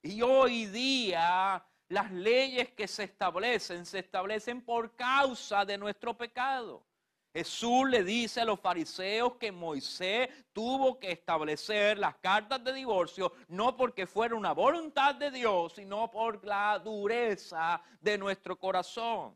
Y 0.00 0.22
hoy 0.22 0.66
día 0.66 1.66
las 1.88 2.12
leyes 2.12 2.70
que 2.70 2.86
se 2.86 3.02
establecen 3.02 3.84
se 3.84 3.98
establecen 3.98 4.64
por 4.64 4.94
causa 4.94 5.64
de 5.64 5.76
nuestro 5.76 6.16
pecado. 6.16 6.86
Jesús 7.34 7.90
le 7.90 8.04
dice 8.04 8.42
a 8.42 8.44
los 8.44 8.60
fariseos 8.60 9.34
que 9.34 9.50
Moisés 9.50 10.28
tuvo 10.52 11.00
que 11.00 11.10
establecer 11.10 11.98
las 11.98 12.14
cartas 12.18 12.62
de 12.62 12.72
divorcio 12.72 13.32
no 13.48 13.76
porque 13.76 14.06
fuera 14.06 14.36
una 14.36 14.52
voluntad 14.52 15.16
de 15.16 15.32
Dios, 15.32 15.72
sino 15.74 16.08
por 16.12 16.44
la 16.44 16.78
dureza 16.78 17.82
de 18.00 18.16
nuestro 18.18 18.56
corazón. 18.56 19.34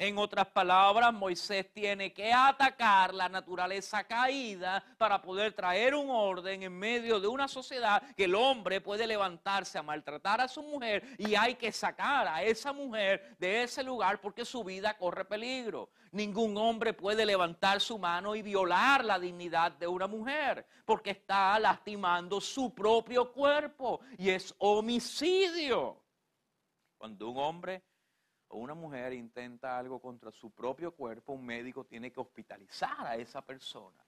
En 0.00 0.16
otras 0.16 0.46
palabras, 0.46 1.12
Moisés 1.12 1.70
tiene 1.74 2.10
que 2.14 2.32
atacar 2.32 3.12
la 3.12 3.28
naturaleza 3.28 4.02
caída 4.04 4.82
para 4.96 5.20
poder 5.20 5.52
traer 5.52 5.94
un 5.94 6.08
orden 6.08 6.62
en 6.62 6.72
medio 6.72 7.20
de 7.20 7.28
una 7.28 7.46
sociedad 7.46 8.02
que 8.16 8.24
el 8.24 8.34
hombre 8.34 8.80
puede 8.80 9.06
levantarse 9.06 9.76
a 9.76 9.82
maltratar 9.82 10.40
a 10.40 10.48
su 10.48 10.62
mujer 10.62 11.04
y 11.18 11.34
hay 11.34 11.56
que 11.56 11.70
sacar 11.70 12.26
a 12.28 12.42
esa 12.42 12.72
mujer 12.72 13.36
de 13.38 13.64
ese 13.64 13.84
lugar 13.84 14.22
porque 14.22 14.46
su 14.46 14.64
vida 14.64 14.96
corre 14.96 15.26
peligro. 15.26 15.90
Ningún 16.12 16.56
hombre 16.56 16.94
puede 16.94 17.26
levantar 17.26 17.78
su 17.78 17.98
mano 17.98 18.34
y 18.34 18.40
violar 18.40 19.04
la 19.04 19.18
dignidad 19.18 19.72
de 19.72 19.86
una 19.86 20.06
mujer 20.06 20.66
porque 20.86 21.10
está 21.10 21.58
lastimando 21.58 22.40
su 22.40 22.72
propio 22.72 23.30
cuerpo 23.30 24.00
y 24.16 24.30
es 24.30 24.54
homicidio. 24.60 26.02
Cuando 26.96 27.28
un 27.28 27.36
hombre 27.36 27.89
o 28.50 28.58
una 28.58 28.74
mujer 28.74 29.12
intenta 29.12 29.78
algo 29.78 30.00
contra 30.00 30.30
su 30.32 30.50
propio 30.50 30.92
cuerpo, 30.92 31.32
un 31.32 31.44
médico 31.44 31.84
tiene 31.84 32.10
que 32.12 32.20
hospitalizar 32.20 33.06
a 33.06 33.16
esa 33.16 33.42
persona. 33.42 34.04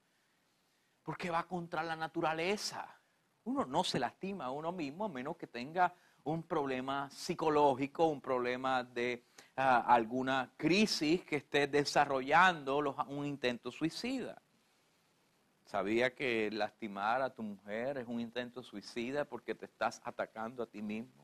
Porque 1.03 1.31
va 1.31 1.45
contra 1.45 1.83
la 1.83 1.97
naturaleza. 1.97 2.87
Uno 3.45 3.65
no 3.65 3.83
se 3.85 3.99
lastima 3.99 4.47
a 4.47 4.51
uno 4.51 4.73
mismo 4.73 5.05
a 5.05 5.09
menos 5.09 5.37
que 5.37 5.47
tenga 5.47 5.95
un 6.25 6.43
problema 6.45 7.09
psicológico, 7.11 8.07
un 8.07 8.21
problema 8.21 8.85
de 8.85 9.25
ah, 9.57 9.85
alguna 9.87 10.53
crisis 10.57 11.25
que 11.25 11.37
esté 11.37 11.67
desarrollando 11.67 12.79
un 13.09 13.27
intento 13.27 13.71
suicida. 13.71 14.41
¿Sabía 15.65 16.15
que 16.15 16.51
lastimar 16.51 17.23
a 17.23 17.35
tu 17.35 17.43
mujer 17.43 17.99
es 17.99 18.07
un 18.07 18.21
intento 18.21 18.63
suicida 18.63 19.25
porque 19.25 19.55
te 19.55 19.67
estás 19.67 20.01
atacando 20.05 20.63
a 20.63 20.67
ti 20.67 20.83
mismo? 20.83 21.22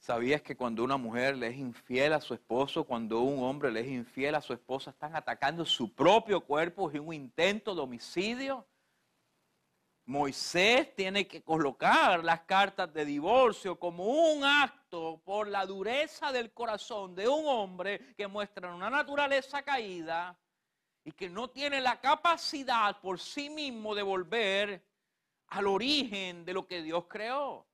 ¿Sabías 0.00 0.40
que 0.40 0.56
cuando 0.56 0.82
una 0.82 0.96
mujer 0.96 1.36
le 1.36 1.48
es 1.48 1.58
infiel 1.58 2.14
a 2.14 2.22
su 2.22 2.32
esposo, 2.32 2.84
cuando 2.84 3.20
un 3.20 3.44
hombre 3.44 3.70
le 3.70 3.80
es 3.80 3.88
infiel 3.88 4.34
a 4.34 4.40
su 4.40 4.54
esposa, 4.54 4.92
están 4.92 5.14
atacando 5.14 5.66
su 5.66 5.94
propio 5.94 6.40
cuerpo? 6.40 6.90
Es 6.90 6.98
un 6.98 7.12
intento 7.12 7.74
de 7.74 7.82
homicidio. 7.82 8.66
Moisés 10.06 10.94
tiene 10.96 11.28
que 11.28 11.42
colocar 11.42 12.24
las 12.24 12.40
cartas 12.40 12.90
de 12.94 13.04
divorcio 13.04 13.78
como 13.78 14.04
un 14.04 14.42
acto 14.42 15.20
por 15.22 15.46
la 15.46 15.66
dureza 15.66 16.32
del 16.32 16.50
corazón 16.50 17.14
de 17.14 17.28
un 17.28 17.46
hombre 17.46 18.14
que 18.16 18.26
muestra 18.26 18.74
una 18.74 18.88
naturaleza 18.88 19.62
caída 19.62 20.34
y 21.04 21.12
que 21.12 21.28
no 21.28 21.50
tiene 21.50 21.78
la 21.78 22.00
capacidad 22.00 22.98
por 23.02 23.20
sí 23.20 23.50
mismo 23.50 23.94
de 23.94 24.02
volver 24.02 24.82
al 25.48 25.66
origen 25.66 26.46
de 26.46 26.54
lo 26.54 26.66
que 26.66 26.82
Dios 26.82 27.04
creó. 27.06 27.69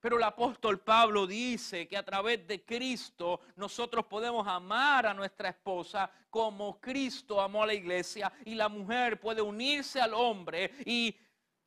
Pero 0.00 0.16
el 0.16 0.22
apóstol 0.22 0.80
Pablo 0.80 1.26
dice 1.26 1.86
que 1.86 1.96
a 1.96 2.02
través 2.02 2.46
de 2.46 2.64
Cristo 2.64 3.40
nosotros 3.56 4.06
podemos 4.06 4.46
amar 4.46 5.06
a 5.06 5.14
nuestra 5.14 5.50
esposa 5.50 6.10
como 6.30 6.80
Cristo 6.80 7.40
amó 7.40 7.62
a 7.64 7.66
la 7.66 7.74
iglesia 7.74 8.32
y 8.44 8.54
la 8.54 8.68
mujer 8.68 9.20
puede 9.20 9.42
unirse 9.42 10.00
al 10.00 10.14
hombre 10.14 10.72
y 10.86 11.14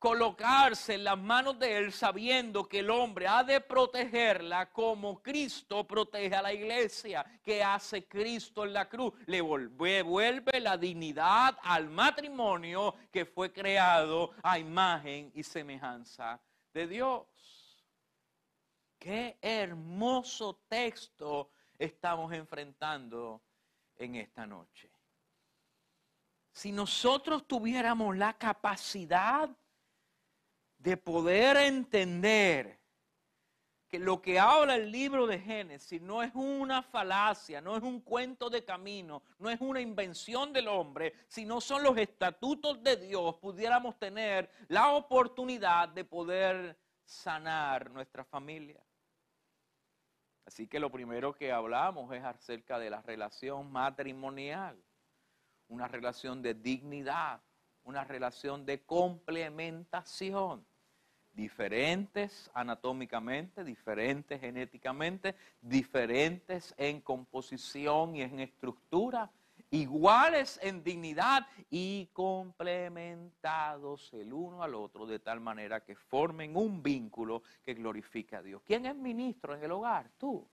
colocarse 0.04 0.96
en 0.96 1.06
las 1.06 1.18
manos 1.18 1.58
de 1.58 1.78
él 1.78 1.94
sabiendo 1.94 2.68
que 2.68 2.80
el 2.80 2.90
hombre 2.90 3.26
ha 3.26 3.42
de 3.42 3.62
protegerla 3.62 4.70
como 4.70 5.24
Cristo 5.24 5.88
protege 5.88 6.36
a 6.36 6.42
la 6.42 6.54
iglesia. 6.54 7.26
que 7.42 7.64
hace 7.64 8.06
Cristo 8.06 8.66
en 8.66 8.74
la 8.74 8.90
cruz? 8.90 9.14
Le 9.28 9.40
vuelve 9.42 10.60
la 10.60 10.76
dignidad 10.76 11.58
al 11.62 11.90
matrimonio 11.90 12.96
que 13.12 13.26
fue 13.26 13.54
creado 13.54 14.32
a 14.44 14.60
imagen 14.60 15.32
y 15.36 15.44
semejanza 15.44 16.42
de 16.74 16.86
Dios. 16.86 17.22
Qué 19.04 19.38
hermoso 19.42 20.62
texto 20.70 21.50
estamos 21.78 22.32
enfrentando 22.32 23.42
en 23.98 24.16
esta 24.16 24.48
noche. 24.48 24.90
Si 26.54 26.72
nosotros 26.72 27.46
tuviéramos 27.46 28.16
la 28.16 28.32
capacidad 28.32 29.50
de 30.78 30.96
poder 30.96 31.58
entender 31.58 32.80
que 33.90 34.00
lo 34.00 34.22
que 34.22 34.40
habla 34.40 34.76
el 34.76 34.90
libro 34.90 35.28
de 35.28 35.38
Génesis 35.38 36.02
no 36.02 36.24
es 36.24 36.32
una 36.34 36.82
falacia, 36.82 37.60
no 37.60 37.76
es 37.76 37.84
un 37.84 38.00
cuento 38.00 38.50
de 38.50 38.64
camino, 38.64 39.22
no 39.38 39.50
es 39.50 39.60
una 39.60 39.82
invención 39.82 40.54
del 40.54 40.70
hombre, 40.70 41.14
sino 41.28 41.60
son 41.60 41.84
los 41.84 41.98
estatutos 41.98 42.82
de 42.82 42.96
Dios, 42.96 43.36
pudiéramos 43.36 44.00
tener 44.00 44.50
la 44.70 44.92
oportunidad 44.92 45.90
de 45.90 46.06
poder 46.06 46.80
sanar 47.04 47.92
nuestra 47.92 48.24
familia. 48.24 48.82
Así 50.46 50.68
que 50.68 50.80
lo 50.80 50.92
primero 50.92 51.34
que 51.34 51.52
hablamos 51.52 52.14
es 52.14 52.24
acerca 52.24 52.80
de 52.80 52.90
la 52.90 53.02
relación 53.02 53.72
matrimonial, 53.72 54.78
una 55.68 55.88
relación 55.88 56.42
de 56.42 56.54
dignidad, 56.54 57.42
una 57.84 58.04
relación 58.04 58.66
de 58.66 58.84
complementación 58.84 60.66
diferentes 61.34 62.52
anatómicamente, 62.54 63.64
diferentes 63.64 64.40
genéticamente, 64.40 65.36
diferentes 65.62 66.74
en 66.78 67.02
composición 67.02 68.16
y 68.16 68.22
en 68.22 68.40
estructura, 68.40 69.32
iguales 69.74 70.60
en 70.62 70.84
dignidad 70.84 71.48
y 71.72 72.06
complementados 72.14 74.14
el 74.14 74.32
uno 74.32 74.62
al 74.62 74.76
otro 74.76 75.08
de 75.08 75.18
tal 75.18 75.40
manera 75.40 75.84
que 75.84 75.96
formen 75.96 76.56
un 76.56 76.84
vínculo 76.84 77.42
que 77.64 77.74
glorifique 77.74 78.36
a 78.36 78.44
Dios. 78.44 78.62
¿Quién 78.64 78.86
es 78.86 78.96
ministro 78.96 79.56
en 79.56 79.64
el 79.64 79.72
hogar? 79.72 80.12
Tú. 80.20 80.48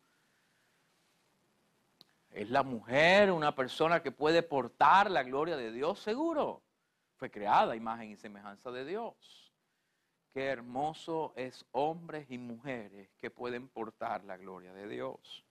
¿Es 2.31 2.49
la 2.49 2.63
mujer 2.63 3.31
una 3.31 3.55
persona 3.55 4.03
que 4.03 4.11
puede 4.11 4.43
portar 4.43 5.11
la 5.11 5.23
gloria 5.23 5.59
de 5.59 5.71
Dios? 5.71 5.99
Seguro. 5.99 6.63
Fue 7.17 7.31
creada 7.31 7.77
imagen 7.77 8.13
y 8.13 8.17
semejanza 8.17 8.71
de 8.71 8.87
Dios. 8.87 9.53
Qué 10.33 10.47
hermoso 10.47 11.35
es 11.37 11.67
hombres 11.73 12.31
y 12.31 12.39
mujeres 12.39 13.11
que 13.21 13.31
pueden 13.31 13.69
portar 13.69 14.25
la 14.25 14.39
gloria 14.39 14.73
de 14.73 14.89
Dios. 14.89 15.45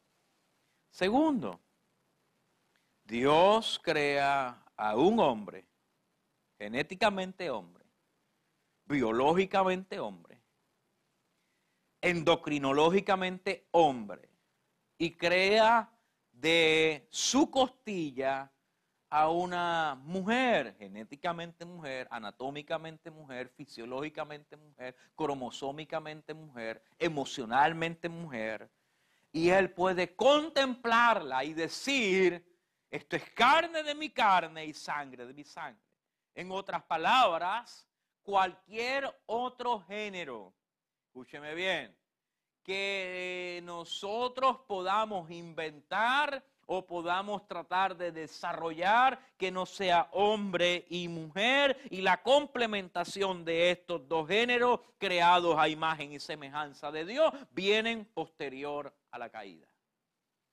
Segundo, 0.89 1.59
Dios 3.09 3.81
crea 3.83 4.63
a 4.77 4.95
un 4.95 5.19
hombre, 5.19 5.65
genéticamente 6.59 7.49
hombre, 7.49 7.83
biológicamente 8.85 9.99
hombre, 9.99 10.39
endocrinológicamente 12.01 13.67
hombre, 13.71 14.29
y 14.99 15.17
crea 15.17 15.91
de 16.31 17.07
su 17.09 17.49
costilla 17.49 18.51
a 19.09 19.31
una 19.31 19.95
mujer, 20.03 20.75
genéticamente 20.77 21.65
mujer, 21.65 22.07
anatómicamente 22.11 23.09
mujer, 23.09 23.49
fisiológicamente 23.49 24.55
mujer, 24.55 24.95
cromosómicamente 25.15 26.35
mujer, 26.35 26.83
emocionalmente 26.99 28.07
mujer, 28.07 28.69
y 29.31 29.49
él 29.49 29.71
puede 29.71 30.15
contemplarla 30.15 31.43
y 31.43 31.53
decir, 31.55 32.48
esto 32.89 33.15
es 33.15 33.23
carne 33.31 33.83
de 33.83 33.93
mi 33.95 34.09
carne 34.09 34.65
y 34.65 34.73
sangre 34.73 35.25
de 35.25 35.33
mi 35.33 35.43
sangre. 35.43 35.81
En 36.33 36.51
otras 36.51 36.83
palabras, 36.83 37.87
cualquier 38.21 39.13
otro 39.25 39.81
género, 39.81 40.53
escúcheme 41.07 41.53
bien, 41.53 41.95
que 42.63 43.61
nosotros 43.63 44.59
podamos 44.67 45.29
inventar 45.31 46.43
o 46.71 46.85
podamos 46.85 47.47
tratar 47.47 47.97
de 47.97 48.11
desarrollar 48.11 49.19
que 49.37 49.49
no 49.49 49.65
sea 49.65 50.07
hombre 50.11 50.85
y 50.89 51.07
mujer 51.07 51.79
y 51.89 52.01
la 52.01 52.21
complementación 52.21 53.43
de 53.43 53.71
estos 53.71 54.07
dos 54.07 54.27
géneros 54.27 54.79
creados 54.99 55.57
a 55.57 55.67
imagen 55.67 56.11
y 56.11 56.19
semejanza 56.19 56.91
de 56.91 57.05
Dios 57.05 57.33
vienen 57.51 58.05
posterior 58.05 58.93
a 59.09 59.17
la 59.17 59.29
caída. 59.29 59.68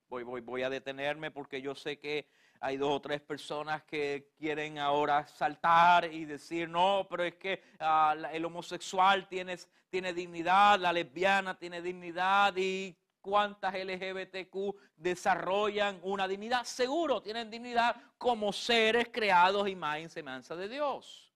Voy, 0.09 0.23
voy, 0.23 0.41
voy 0.41 0.63
a 0.63 0.71
detenerme 0.71 1.31
porque 1.31 1.61
yo 1.61 1.75
sé 1.75 1.99
que 1.99 2.29
hay 2.61 2.77
dos 2.77 2.91
o 2.91 3.01
tres 3.01 3.21
personas 3.21 3.83
que 3.83 4.33
quieren 4.39 4.79
ahora 4.79 5.27
saltar 5.27 6.13
y 6.13 6.25
decir, 6.25 6.69
no, 6.69 7.07
pero 7.11 7.25
es 7.25 7.35
que 7.35 7.63
ah, 7.81 8.17
el 8.33 8.45
homosexual 8.45 9.29
tiene, 9.29 9.57
tiene 9.91 10.13
dignidad, 10.13 10.79
la 10.79 10.93
lesbiana 10.93 11.59
tiene 11.59 11.83
dignidad 11.83 12.55
y 12.57 12.97
cuántas 13.21 13.75
LGBTQ 13.75 14.77
desarrollan 14.97 15.99
una 16.03 16.29
dignidad. 16.29 16.65
Seguro 16.65 17.21
tienen 17.21 17.51
dignidad 17.51 17.97
como 18.17 18.53
seres 18.53 19.09
creados 19.13 19.69
imagen 19.69 20.07
y 20.07 20.09
semejanza 20.09 20.55
de 20.55 20.69
Dios. 20.69 21.33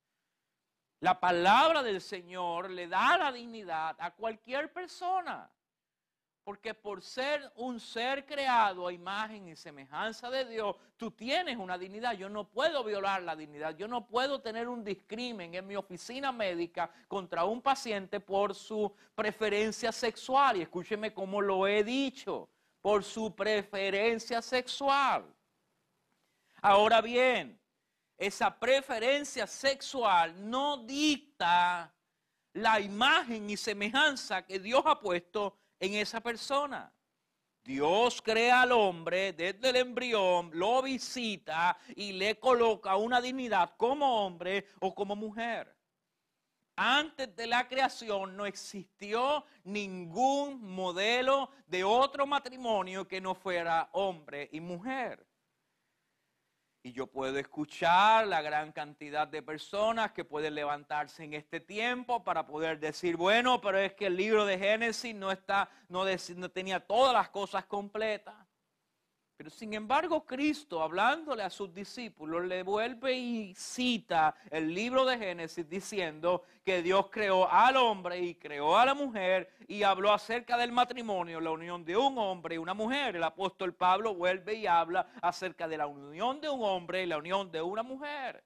La 1.01 1.19
palabra 1.19 1.83
del 1.83 2.01
Señor 2.01 2.71
le 2.71 2.87
da 2.87 3.19
la 3.19 3.33
dignidad 3.33 3.97
a 3.99 4.13
cualquier 4.13 4.73
persona. 4.73 5.51
Porque 6.51 6.75
por 6.75 7.01
ser 7.01 7.49
un 7.55 7.79
ser 7.79 8.27
creado 8.27 8.89
a 8.89 8.93
imagen 8.93 9.47
y 9.47 9.55
semejanza 9.55 10.29
de 10.31 10.45
Dios, 10.47 10.75
tú 10.97 11.13
tienes 11.13 11.57
una 11.57 11.79
dignidad. 11.79 12.15
Yo 12.15 12.29
no 12.29 12.51
puedo 12.51 12.83
violar 12.83 13.23
la 13.23 13.37
dignidad. 13.37 13.77
Yo 13.77 13.87
no 13.87 14.09
puedo 14.09 14.41
tener 14.41 14.69
un 14.69 14.83
discrimen 14.83 15.55
en 15.55 15.65
mi 15.65 15.77
oficina 15.77 16.33
médica 16.33 16.91
contra 17.07 17.45
un 17.45 17.63
paciente 17.63 18.19
por 18.19 18.57
su 18.57 18.93
preferencia 19.15 19.93
sexual. 19.93 20.57
Y 20.57 20.63
escúcheme 20.63 21.15
cómo 21.15 21.41
lo 21.41 21.69
he 21.69 21.85
dicho, 21.85 22.49
por 22.81 23.05
su 23.05 23.33
preferencia 23.33 24.43
sexual. 24.43 25.33
Ahora 26.61 27.01
bien, 27.01 27.61
esa 28.19 28.59
preferencia 28.59 29.47
sexual 29.47 30.51
no 30.51 30.79
dicta 30.79 31.95
la 32.55 32.81
imagen 32.81 33.49
y 33.49 33.57
semejanza 33.57 34.45
que 34.45 34.59
Dios 34.59 34.83
ha 34.85 34.99
puesto 34.99 35.60
en 35.81 35.95
esa 35.95 36.21
persona. 36.21 36.93
Dios 37.63 38.23
crea 38.23 38.63
al 38.63 38.73
hombre 38.73 39.33
desde 39.33 39.71
el 39.71 39.77
embrión, 39.77 40.51
lo 40.55 40.83
visita 40.83 41.77
y 41.95 42.13
le 42.13 42.39
coloca 42.39 42.97
una 42.97 43.21
dignidad 43.21 43.75
como 43.77 44.25
hombre 44.25 44.67
o 44.81 44.95
como 44.95 45.15
mujer. 45.17 45.75
Antes 46.77 47.37
de 47.37 47.47
la 47.47 47.69
creación 47.69 48.37
no 48.37 48.47
existió 48.47 49.45
ningún 49.65 50.63
modelo 50.63 51.51
de 51.67 51.85
otro 51.85 52.27
matrimonio 52.27 53.07
que 53.07 53.21
no 53.21 53.35
fuera 53.35 53.91
hombre 53.93 54.49
y 54.51 54.61
mujer. 54.61 55.30
Y 56.83 56.93
yo 56.93 57.07
puedo 57.07 57.39
escuchar 57.39 58.27
la 58.27 58.41
gran 58.41 58.73
cantidad 58.73 59.29
de 59.29 59.43
personas 59.43 60.13
que 60.13 60.25
pueden 60.25 60.55
levantarse 60.55 61.25
en 61.25 61.35
este 61.35 61.61
tiempo 61.61 62.25
para 62.25 62.47
poder 62.47 62.81
decir, 62.81 63.17
bueno, 63.17 63.61
pero 63.61 63.79
es 63.79 63.93
que 63.93 64.07
el 64.07 64.17
libro 64.17 64.47
de 64.47 64.59
Génesis 64.59 65.15
no, 65.15 65.31
está, 65.31 65.69
no, 65.89 66.05
no 66.37 66.51
tenía 66.51 66.81
todas 66.81 67.13
las 67.13 67.29
cosas 67.29 67.67
completas. 67.67 68.35
Pero 69.41 69.49
sin 69.49 69.73
embargo, 69.73 70.23
Cristo, 70.23 70.83
hablándole 70.83 71.43
a 71.43 71.49
sus 71.49 71.73
discípulos, 71.73 72.45
le 72.45 72.63
vuelve 72.63 73.17
y 73.17 73.55
cita 73.55 74.35
el 74.51 74.75
libro 74.75 75.07
de 75.07 75.17
Génesis 75.17 75.67
diciendo 75.67 76.43
que 76.63 76.83
Dios 76.83 77.07
creó 77.11 77.51
al 77.51 77.79
hombre 77.79 78.21
y 78.21 78.35
creó 78.35 78.77
a 78.77 78.85
la 78.85 78.93
mujer 78.93 79.51
y 79.67 79.83
habló 79.83 80.13
acerca 80.13 80.59
del 80.59 80.73
matrimonio, 80.73 81.41
la 81.41 81.53
unión 81.53 81.87
de 81.87 81.97
un 81.97 82.19
hombre 82.19 82.57
y 82.57 82.59
una 82.59 82.75
mujer. 82.75 83.17
El 83.17 83.23
apóstol 83.23 83.73
Pablo 83.73 84.15
vuelve 84.15 84.57
y 84.57 84.67
habla 84.67 85.07
acerca 85.23 85.67
de 85.67 85.79
la 85.79 85.87
unión 85.87 86.39
de 86.43 86.51
un 86.51 86.63
hombre 86.63 87.05
y 87.05 87.07
la 87.07 87.17
unión 87.17 87.51
de 87.51 87.63
una 87.63 87.83
mujer. 87.83 88.45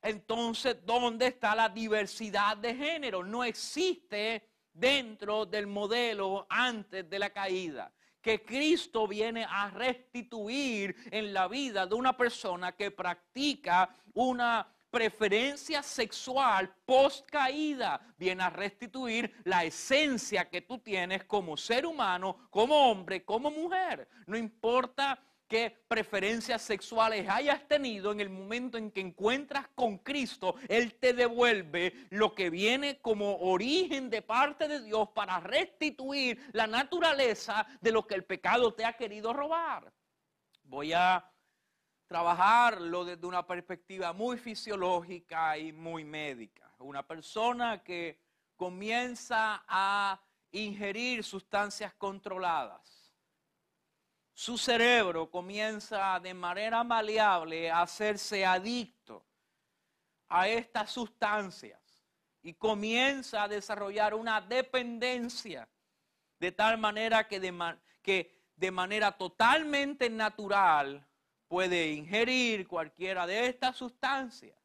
Entonces, 0.00 0.78
¿dónde 0.86 1.26
está 1.26 1.54
la 1.54 1.68
diversidad 1.68 2.56
de 2.56 2.74
género? 2.74 3.22
No 3.22 3.44
existe 3.44 4.42
dentro 4.72 5.44
del 5.44 5.66
modelo 5.66 6.46
antes 6.48 7.10
de 7.10 7.18
la 7.18 7.28
caída 7.28 7.92
que 8.28 8.44
Cristo 8.44 9.08
viene 9.08 9.46
a 9.48 9.70
restituir 9.70 10.94
en 11.10 11.32
la 11.32 11.48
vida 11.48 11.86
de 11.86 11.94
una 11.94 12.14
persona 12.14 12.72
que 12.72 12.90
practica 12.90 13.88
una 14.12 14.70
preferencia 14.90 15.82
sexual 15.82 16.70
post 16.84 17.26
caída, 17.30 17.98
viene 18.18 18.42
a 18.42 18.50
restituir 18.50 19.34
la 19.44 19.64
esencia 19.64 20.50
que 20.50 20.60
tú 20.60 20.76
tienes 20.76 21.24
como 21.24 21.56
ser 21.56 21.86
humano, 21.86 22.50
como 22.50 22.90
hombre, 22.90 23.24
como 23.24 23.50
mujer. 23.50 24.06
No 24.26 24.36
importa 24.36 25.18
qué 25.48 25.82
preferencias 25.88 26.62
sexuales 26.62 27.28
hayas 27.28 27.66
tenido 27.66 28.12
en 28.12 28.20
el 28.20 28.28
momento 28.28 28.76
en 28.76 28.90
que 28.90 29.00
encuentras 29.00 29.66
con 29.74 29.98
Cristo, 29.98 30.54
Él 30.68 30.94
te 30.94 31.14
devuelve 31.14 32.06
lo 32.10 32.34
que 32.34 32.50
viene 32.50 33.00
como 33.00 33.38
origen 33.38 34.10
de 34.10 34.22
parte 34.22 34.68
de 34.68 34.82
Dios 34.82 35.08
para 35.14 35.40
restituir 35.40 36.38
la 36.52 36.66
naturaleza 36.66 37.66
de 37.80 37.90
lo 37.90 38.06
que 38.06 38.14
el 38.14 38.24
pecado 38.24 38.74
te 38.74 38.84
ha 38.84 38.92
querido 38.92 39.32
robar. 39.32 39.92
Voy 40.64 40.92
a 40.92 41.32
trabajarlo 42.06 43.04
desde 43.04 43.26
una 43.26 43.46
perspectiva 43.46 44.12
muy 44.12 44.36
fisiológica 44.36 45.56
y 45.56 45.72
muy 45.72 46.04
médica. 46.04 46.70
Una 46.78 47.06
persona 47.06 47.82
que 47.82 48.20
comienza 48.54 49.64
a 49.66 50.20
ingerir 50.50 51.24
sustancias 51.24 51.94
controladas 51.94 52.97
su 54.38 54.56
cerebro 54.56 55.28
comienza 55.28 56.20
de 56.20 56.32
manera 56.32 56.84
maleable 56.84 57.72
a 57.72 57.82
hacerse 57.82 58.46
adicto 58.46 59.26
a 60.28 60.46
estas 60.46 60.92
sustancias. 60.92 61.80
y 62.40 62.54
comienza 62.54 63.42
a 63.42 63.48
desarrollar 63.48 64.14
una 64.14 64.40
dependencia 64.40 65.68
de 66.38 66.52
tal 66.52 66.78
manera 66.78 67.26
que 67.26 67.40
de, 67.40 68.70
manera 68.70 69.10
totalmente 69.10 70.08
natural 70.08 71.04
puede 71.48 71.88
ingerir 71.88 72.68
cualquiera 72.68 73.26
de 73.26 73.46
estas 73.46 73.76
sustancias 73.76 74.56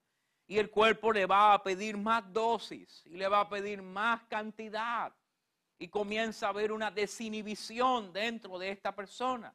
y 0.45 0.59
el 0.59 0.69
cuerpo 0.69 1.11
le 1.11 1.26
va 1.26 1.55
a 1.55 1.63
pedir 1.63 1.97
más 1.97 2.32
dosis 2.32 3.01
y 3.07 3.17
le 3.17 3.28
va 3.28 3.39
a 3.39 3.49
pedir 3.49 3.82
más 3.82 4.21
cantidad 4.26 5.11
y 5.80 5.88
comienza 5.88 6.45
a 6.45 6.49
haber 6.49 6.71
una 6.71 6.91
desinhibición 6.91 8.13
dentro 8.13 8.59
de 8.59 8.69
esta 8.69 8.95
persona. 8.95 9.51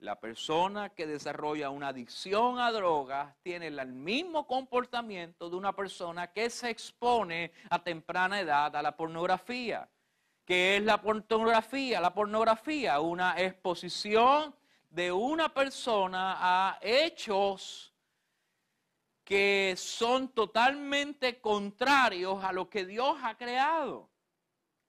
La 0.00 0.20
persona 0.20 0.90
que 0.90 1.08
desarrolla 1.08 1.70
una 1.70 1.88
adicción 1.88 2.60
a 2.60 2.70
drogas 2.70 3.34
tiene 3.42 3.66
el 3.66 3.92
mismo 3.92 4.46
comportamiento 4.46 5.50
de 5.50 5.56
una 5.56 5.74
persona 5.74 6.32
que 6.32 6.50
se 6.50 6.70
expone 6.70 7.52
a 7.68 7.82
temprana 7.82 8.38
edad 8.40 8.76
a 8.76 8.82
la 8.82 8.96
pornografía. 8.96 9.88
¿Qué 10.44 10.76
es 10.76 10.84
la 10.84 11.02
pornografía? 11.02 12.00
La 12.00 12.14
pornografía, 12.14 13.00
una 13.00 13.40
exposición 13.40 14.54
de 14.88 15.10
una 15.10 15.52
persona 15.52 16.36
a 16.38 16.78
hechos 16.80 17.92
que 19.24 19.74
son 19.76 20.28
totalmente 20.28 21.40
contrarios 21.40 22.42
a 22.44 22.52
lo 22.52 22.70
que 22.70 22.86
Dios 22.86 23.18
ha 23.22 23.36
creado. 23.36 24.08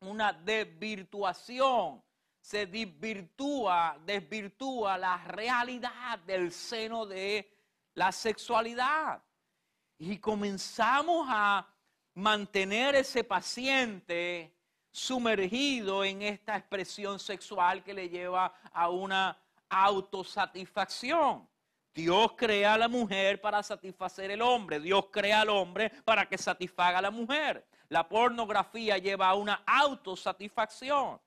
Una 0.01 0.31
desvirtuación 0.33 2.01
se 2.41 2.65
desvirtúa, 2.65 3.97
desvirtúa 4.05 4.97
la 4.97 5.17
realidad 5.17 6.19
del 6.19 6.51
seno 6.51 7.05
de 7.05 7.51
la 7.93 8.11
sexualidad. 8.11 9.21
Y 9.97 10.17
comenzamos 10.17 11.27
a 11.29 11.67
mantener 12.15 12.95
ese 12.95 13.23
paciente 13.23 14.55
sumergido 14.91 16.03
en 16.03 16.21
esta 16.21 16.57
expresión 16.57 17.19
sexual 17.19 17.83
que 17.83 17.93
le 17.93 18.09
lleva 18.09 18.53
a 18.73 18.89
una 18.89 19.37
autosatisfacción. 19.69 21.47
Dios 21.93 22.31
crea 22.37 22.75
a 22.75 22.77
la 22.77 22.87
mujer 22.87 23.41
para 23.41 23.61
satisfacer 23.61 24.31
el 24.31 24.41
hombre. 24.41 24.79
Dios 24.79 25.07
crea 25.11 25.41
al 25.41 25.49
hombre 25.49 25.89
para 26.05 26.27
que 26.27 26.37
satisfaga 26.37 26.99
a 26.99 27.01
la 27.01 27.11
mujer. 27.11 27.67
La 27.89 28.07
pornografía 28.07 28.97
lleva 28.97 29.27
a 29.27 29.35
una 29.35 29.63
autosatisfacción 29.65 31.19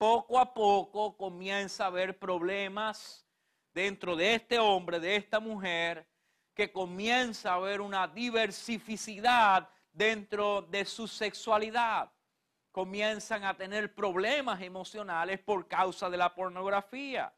poco 0.00 0.38
a 0.38 0.54
poco 0.54 1.14
comienza 1.14 1.84
a 1.84 1.88
haber 1.88 2.18
problemas 2.18 3.26
dentro 3.74 4.16
de 4.16 4.34
este 4.34 4.58
hombre, 4.58 4.98
de 4.98 5.14
esta 5.14 5.40
mujer, 5.40 6.08
que 6.54 6.72
comienza 6.72 7.50
a 7.50 7.56
haber 7.56 7.82
una 7.82 8.08
diversificidad 8.08 9.68
dentro 9.92 10.62
de 10.62 10.86
su 10.86 11.06
sexualidad. 11.06 12.10
Comienzan 12.72 13.44
a 13.44 13.54
tener 13.54 13.94
problemas 13.94 14.62
emocionales 14.62 15.38
por 15.38 15.68
causa 15.68 16.08
de 16.08 16.16
la 16.16 16.34
pornografía. 16.34 17.30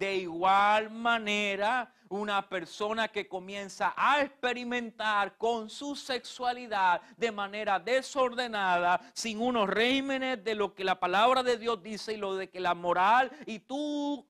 De 0.00 0.16
igual 0.16 0.88
manera, 0.88 1.92
una 2.08 2.48
persona 2.48 3.08
que 3.08 3.28
comienza 3.28 3.92
a 3.94 4.22
experimentar 4.22 5.36
con 5.36 5.68
su 5.68 5.94
sexualidad 5.94 7.02
de 7.18 7.30
manera 7.30 7.78
desordenada, 7.78 8.98
sin 9.12 9.42
unos 9.42 9.68
regímenes 9.68 10.42
de 10.42 10.54
lo 10.54 10.74
que 10.74 10.84
la 10.84 10.98
palabra 10.98 11.42
de 11.42 11.58
Dios 11.58 11.82
dice 11.82 12.14
y 12.14 12.16
lo 12.16 12.34
de 12.34 12.48
que 12.48 12.60
la 12.60 12.72
moral 12.72 13.30
y 13.44 13.58
tú 13.58 14.26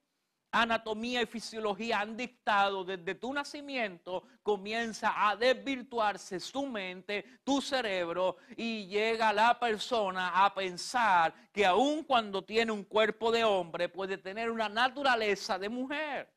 anatomía 0.52 1.22
y 1.22 1.26
fisiología 1.26 2.00
han 2.00 2.16
dictado 2.16 2.84
desde 2.84 3.14
tu 3.14 3.32
nacimiento, 3.32 4.24
comienza 4.42 5.28
a 5.28 5.36
desvirtuarse 5.36 6.40
su 6.40 6.66
mente, 6.66 7.24
tu 7.44 7.60
cerebro, 7.60 8.36
y 8.56 8.86
llega 8.86 9.32
la 9.32 9.58
persona 9.58 10.44
a 10.44 10.52
pensar 10.52 11.34
que 11.52 11.64
aun 11.64 12.04
cuando 12.04 12.42
tiene 12.42 12.72
un 12.72 12.84
cuerpo 12.84 13.30
de 13.30 13.44
hombre, 13.44 13.88
puede 13.88 14.18
tener 14.18 14.50
una 14.50 14.68
naturaleza 14.68 15.58
de 15.58 15.68
mujer. 15.68 16.32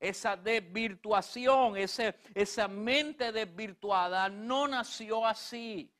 Esa 0.00 0.36
desvirtuación, 0.36 1.74
esa 1.76 2.68
mente 2.68 3.32
desvirtuada 3.32 4.28
no 4.28 4.68
nació 4.68 5.26
así 5.26 5.92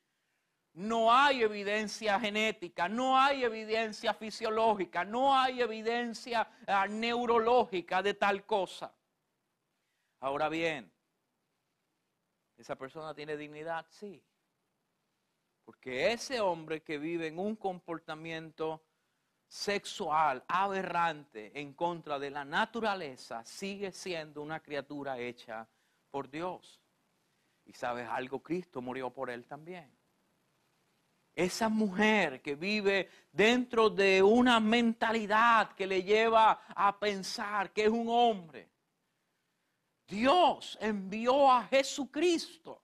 no 0.79 1.13
hay 1.13 1.43
evidencia 1.43 2.17
genética, 2.21 2.87
no 2.87 3.19
hay 3.19 3.43
evidencia 3.43 4.13
fisiológica, 4.13 5.03
no 5.03 5.37
hay 5.37 5.59
evidencia 5.59 6.49
ah, 6.67 6.87
neurológica 6.87 8.01
de 8.01 8.13
tal 8.13 8.45
cosa. 8.45 8.95
Ahora 10.21 10.47
bien, 10.47 10.89
¿esa 12.57 12.77
persona 12.77 13.13
tiene 13.13 13.35
dignidad? 13.35 13.85
Sí. 13.89 14.23
Porque 15.65 16.13
ese 16.13 16.39
hombre 16.39 16.81
que 16.81 16.97
vive 16.97 17.27
en 17.27 17.39
un 17.39 17.57
comportamiento 17.57 18.81
sexual 19.49 20.45
aberrante 20.47 21.59
en 21.59 21.73
contra 21.73 22.17
de 22.17 22.29
la 22.29 22.45
naturaleza 22.45 23.43
sigue 23.43 23.91
siendo 23.91 24.41
una 24.41 24.61
criatura 24.61 25.19
hecha 25.19 25.67
por 26.09 26.29
Dios. 26.29 26.79
Y 27.65 27.73
sabes 27.73 28.07
algo, 28.07 28.41
Cristo 28.41 28.81
murió 28.81 29.09
por 29.09 29.29
él 29.29 29.45
también 29.45 29.98
esa 31.39 31.69
mujer 31.69 32.41
que 32.41 32.55
vive 32.55 33.09
dentro 33.31 33.89
de 33.89 34.21
una 34.21 34.59
mentalidad 34.59 35.71
que 35.71 35.87
le 35.87 36.03
lleva 36.03 36.61
a 36.75 36.99
pensar 36.99 37.71
que 37.71 37.85
es 37.85 37.89
un 37.89 38.09
hombre. 38.09 38.69
Dios 40.05 40.77
envió 40.81 41.49
a 41.49 41.63
Jesucristo 41.65 42.81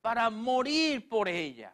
para 0.00 0.28
morir 0.30 1.08
por 1.08 1.28
ella, 1.28 1.72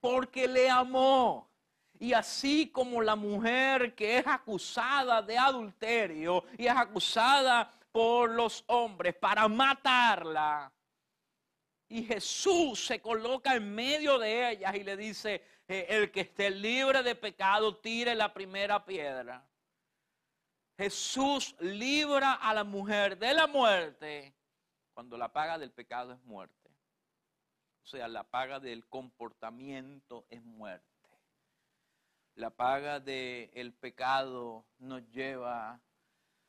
porque 0.00 0.46
le 0.46 0.70
amó. 0.70 1.50
Y 1.98 2.12
así 2.12 2.68
como 2.68 3.02
la 3.02 3.16
mujer 3.16 3.94
que 3.96 4.18
es 4.18 4.26
acusada 4.26 5.22
de 5.22 5.38
adulterio 5.38 6.44
y 6.56 6.66
es 6.66 6.76
acusada 6.76 7.68
por 7.90 8.30
los 8.30 8.62
hombres 8.68 9.14
para 9.14 9.48
matarla, 9.48 10.72
y 11.92 12.04
Jesús 12.04 12.86
se 12.86 13.02
coloca 13.02 13.54
en 13.54 13.74
medio 13.74 14.18
de 14.18 14.52
ellas 14.52 14.74
y 14.74 14.82
le 14.82 14.96
dice, 14.96 15.44
eh, 15.68 15.84
el 15.90 16.10
que 16.10 16.22
esté 16.22 16.48
libre 16.48 17.02
de 17.02 17.14
pecado, 17.14 17.76
tire 17.76 18.14
la 18.14 18.32
primera 18.32 18.82
piedra. 18.82 19.46
Jesús 20.78 21.54
libra 21.60 22.32
a 22.32 22.54
la 22.54 22.64
mujer 22.64 23.18
de 23.18 23.34
la 23.34 23.46
muerte 23.46 24.34
cuando 24.94 25.18
la 25.18 25.30
paga 25.34 25.58
del 25.58 25.70
pecado 25.70 26.14
es 26.14 26.22
muerte. 26.22 26.70
O 27.82 27.86
sea, 27.86 28.08
la 28.08 28.24
paga 28.24 28.58
del 28.58 28.86
comportamiento 28.86 30.24
es 30.30 30.42
muerte. 30.42 30.86
La 32.36 32.48
paga 32.48 33.00
del 33.00 33.74
pecado 33.74 34.64
nos 34.78 35.06
lleva 35.10 35.78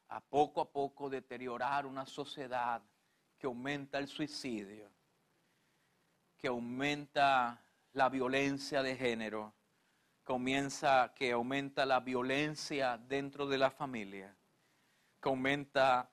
a 0.07 0.21
poco 0.21 0.61
a 0.61 0.71
poco 0.71 1.09
deteriorar 1.09 1.85
una 1.85 2.05
sociedad 2.05 2.81
que 3.37 3.47
aumenta 3.47 3.97
el 3.97 4.07
suicidio 4.07 4.92
que 6.43 6.49
aumenta 6.49 7.63
la 7.93 8.09
violencia 8.09 8.83
de 8.83 8.97
género, 8.97 9.53
comienza, 10.25 11.13
que 11.15 11.31
aumenta 11.31 11.85
la 11.85 12.01
violencia 12.01 12.97
dentro 12.97 13.47
de 13.47 13.57
la 13.57 13.71
familia, 13.71 14.35
que 15.21 15.29
aumenta 15.29 16.11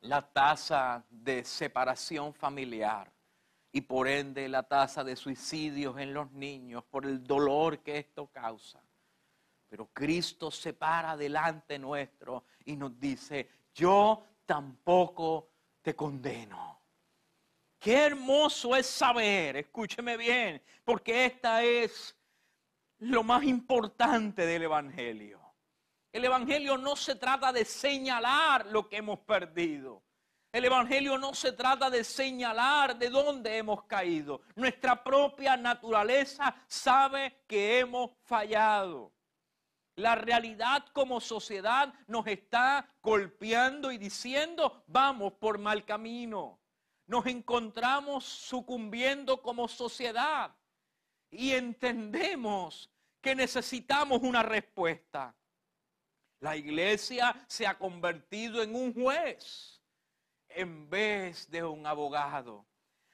la 0.00 0.22
tasa 0.22 1.04
de 1.10 1.44
separación 1.44 2.32
familiar 2.32 3.12
y 3.70 3.82
por 3.82 4.08
ende 4.08 4.48
la 4.48 4.62
tasa 4.62 5.04
de 5.04 5.16
suicidios 5.16 5.98
en 5.98 6.14
los 6.14 6.32
niños 6.32 6.84
por 6.84 7.04
el 7.04 7.22
dolor 7.22 7.80
que 7.80 7.98
esto 7.98 8.28
causa. 8.28 8.82
Pero 9.68 9.90
Cristo 9.92 10.50
se 10.50 10.72
para 10.72 11.14
delante 11.14 11.78
nuestro 11.78 12.44
y 12.64 12.74
nos 12.74 12.98
dice, 12.98 13.50
yo 13.74 14.24
tampoco 14.46 15.50
te 15.82 15.94
condeno. 15.94 16.81
Qué 17.82 17.96
hermoso 17.96 18.76
es 18.76 18.86
saber, 18.86 19.56
escúcheme 19.56 20.16
bien, 20.16 20.62
porque 20.84 21.24
esta 21.24 21.64
es 21.64 22.16
lo 23.00 23.24
más 23.24 23.42
importante 23.42 24.46
del 24.46 24.62
Evangelio. 24.62 25.40
El 26.12 26.24
Evangelio 26.24 26.78
no 26.78 26.94
se 26.94 27.16
trata 27.16 27.52
de 27.52 27.64
señalar 27.64 28.66
lo 28.66 28.88
que 28.88 28.98
hemos 28.98 29.18
perdido. 29.18 30.00
El 30.52 30.64
Evangelio 30.66 31.18
no 31.18 31.34
se 31.34 31.50
trata 31.50 31.90
de 31.90 32.04
señalar 32.04 32.96
de 32.96 33.10
dónde 33.10 33.56
hemos 33.56 33.82
caído. 33.86 34.42
Nuestra 34.54 35.02
propia 35.02 35.56
naturaleza 35.56 36.54
sabe 36.68 37.42
que 37.48 37.80
hemos 37.80 38.12
fallado. 38.22 39.12
La 39.96 40.14
realidad 40.14 40.86
como 40.92 41.20
sociedad 41.20 41.92
nos 42.06 42.28
está 42.28 42.86
golpeando 43.02 43.90
y 43.90 43.98
diciendo, 43.98 44.84
vamos 44.86 45.32
por 45.32 45.58
mal 45.58 45.84
camino 45.84 46.61
nos 47.12 47.26
encontramos 47.26 48.24
sucumbiendo 48.24 49.42
como 49.42 49.68
sociedad 49.68 50.50
y 51.30 51.50
entendemos 51.52 52.90
que 53.20 53.34
necesitamos 53.34 54.22
una 54.22 54.42
respuesta. 54.42 55.34
La 56.40 56.56
iglesia 56.56 57.36
se 57.46 57.66
ha 57.66 57.76
convertido 57.76 58.62
en 58.62 58.74
un 58.74 58.94
juez 58.94 59.82
en 60.48 60.88
vez 60.88 61.50
de 61.50 61.62
un 61.62 61.86
abogado. 61.86 62.64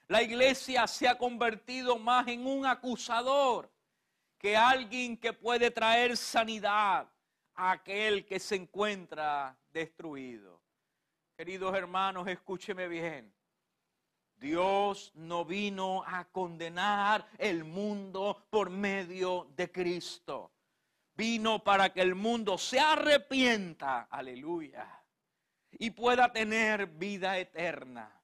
La 0.06 0.22
iglesia 0.22 0.86
se 0.86 1.08
ha 1.08 1.18
convertido 1.18 1.98
más 1.98 2.28
en 2.28 2.46
un 2.46 2.66
acusador 2.66 3.68
que 4.38 4.56
alguien 4.56 5.16
que 5.16 5.32
puede 5.32 5.72
traer 5.72 6.16
sanidad 6.16 7.10
a 7.54 7.72
aquel 7.72 8.24
que 8.24 8.38
se 8.38 8.54
encuentra 8.54 9.58
destruido. 9.70 10.62
Queridos 11.36 11.74
hermanos, 11.74 12.28
escúcheme 12.28 12.86
bien. 12.86 13.37
Dios 14.38 15.10
no 15.14 15.44
vino 15.44 16.04
a 16.06 16.24
condenar 16.26 17.26
el 17.38 17.64
mundo 17.64 18.46
por 18.50 18.70
medio 18.70 19.48
de 19.56 19.70
Cristo. 19.70 20.52
Vino 21.14 21.64
para 21.64 21.92
que 21.92 22.00
el 22.00 22.14
mundo 22.14 22.56
se 22.56 22.78
arrepienta, 22.78 24.02
aleluya, 24.02 25.02
y 25.72 25.90
pueda 25.90 26.32
tener 26.32 26.86
vida 26.86 27.36
eterna. 27.36 28.22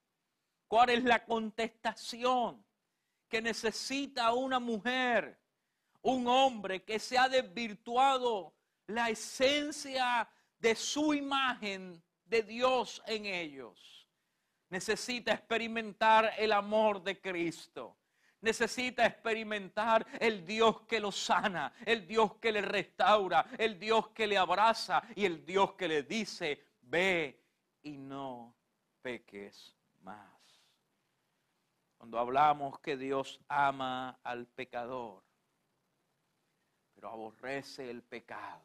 ¿Cuál 0.69 0.91
es 0.91 1.05
la 1.05 1.25
contestación 1.25 2.65
que 3.29 3.43
necesita 3.43 4.33
una 4.33 4.61
mujer, 4.61 5.41
un 6.03 6.29
hombre 6.29 6.85
que 6.85 7.01
se 7.01 7.19
ha 7.19 7.29
desvirtuado 7.29 8.55
la 8.87 9.11
esencia 9.11 10.29
de 10.61 10.77
su 10.77 11.13
imagen 11.13 12.01
de 12.25 12.43
Dios 12.45 13.03
en 13.07 13.27
ellos? 13.27 13.94
Necesita 14.75 15.33
experimentar 15.33 16.33
el 16.37 16.51
amor 16.51 17.01
de 17.01 17.21
Cristo. 17.21 17.97
Necesita 18.41 19.07
experimentar 19.07 20.05
el 20.19 20.45
Dios 20.45 20.81
que 20.81 20.99
lo 20.99 21.13
sana, 21.13 21.73
el 21.87 22.09
Dios 22.09 22.35
que 22.39 22.51
le 22.51 22.61
restaura, 22.61 23.47
el 23.57 23.79
Dios 23.79 24.09
que 24.09 24.27
le 24.27 24.37
abraza 24.37 25.01
y 25.15 25.27
el 25.27 25.47
Dios 25.47 25.75
que 25.75 25.87
le 25.87 26.03
dice, 26.03 26.61
ve 26.81 27.41
y 27.83 27.97
no 27.97 28.53
peques 29.01 29.77
más. 30.03 30.65
Cuando 31.97 32.19
hablamos 32.19 32.81
que 32.81 32.97
Dios 32.97 33.41
ama 33.47 34.19
al 34.25 34.49
pecador, 34.49 35.23
pero 36.97 37.11
aborrece 37.11 37.89
el 37.89 38.03
pecado, 38.03 38.65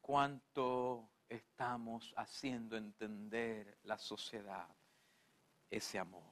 ¿cuánto 0.00 1.13
haciendo 2.16 2.76
entender 2.76 3.76
la 3.84 3.98
sociedad 3.98 4.68
ese 5.70 5.98
amor? 5.98 6.22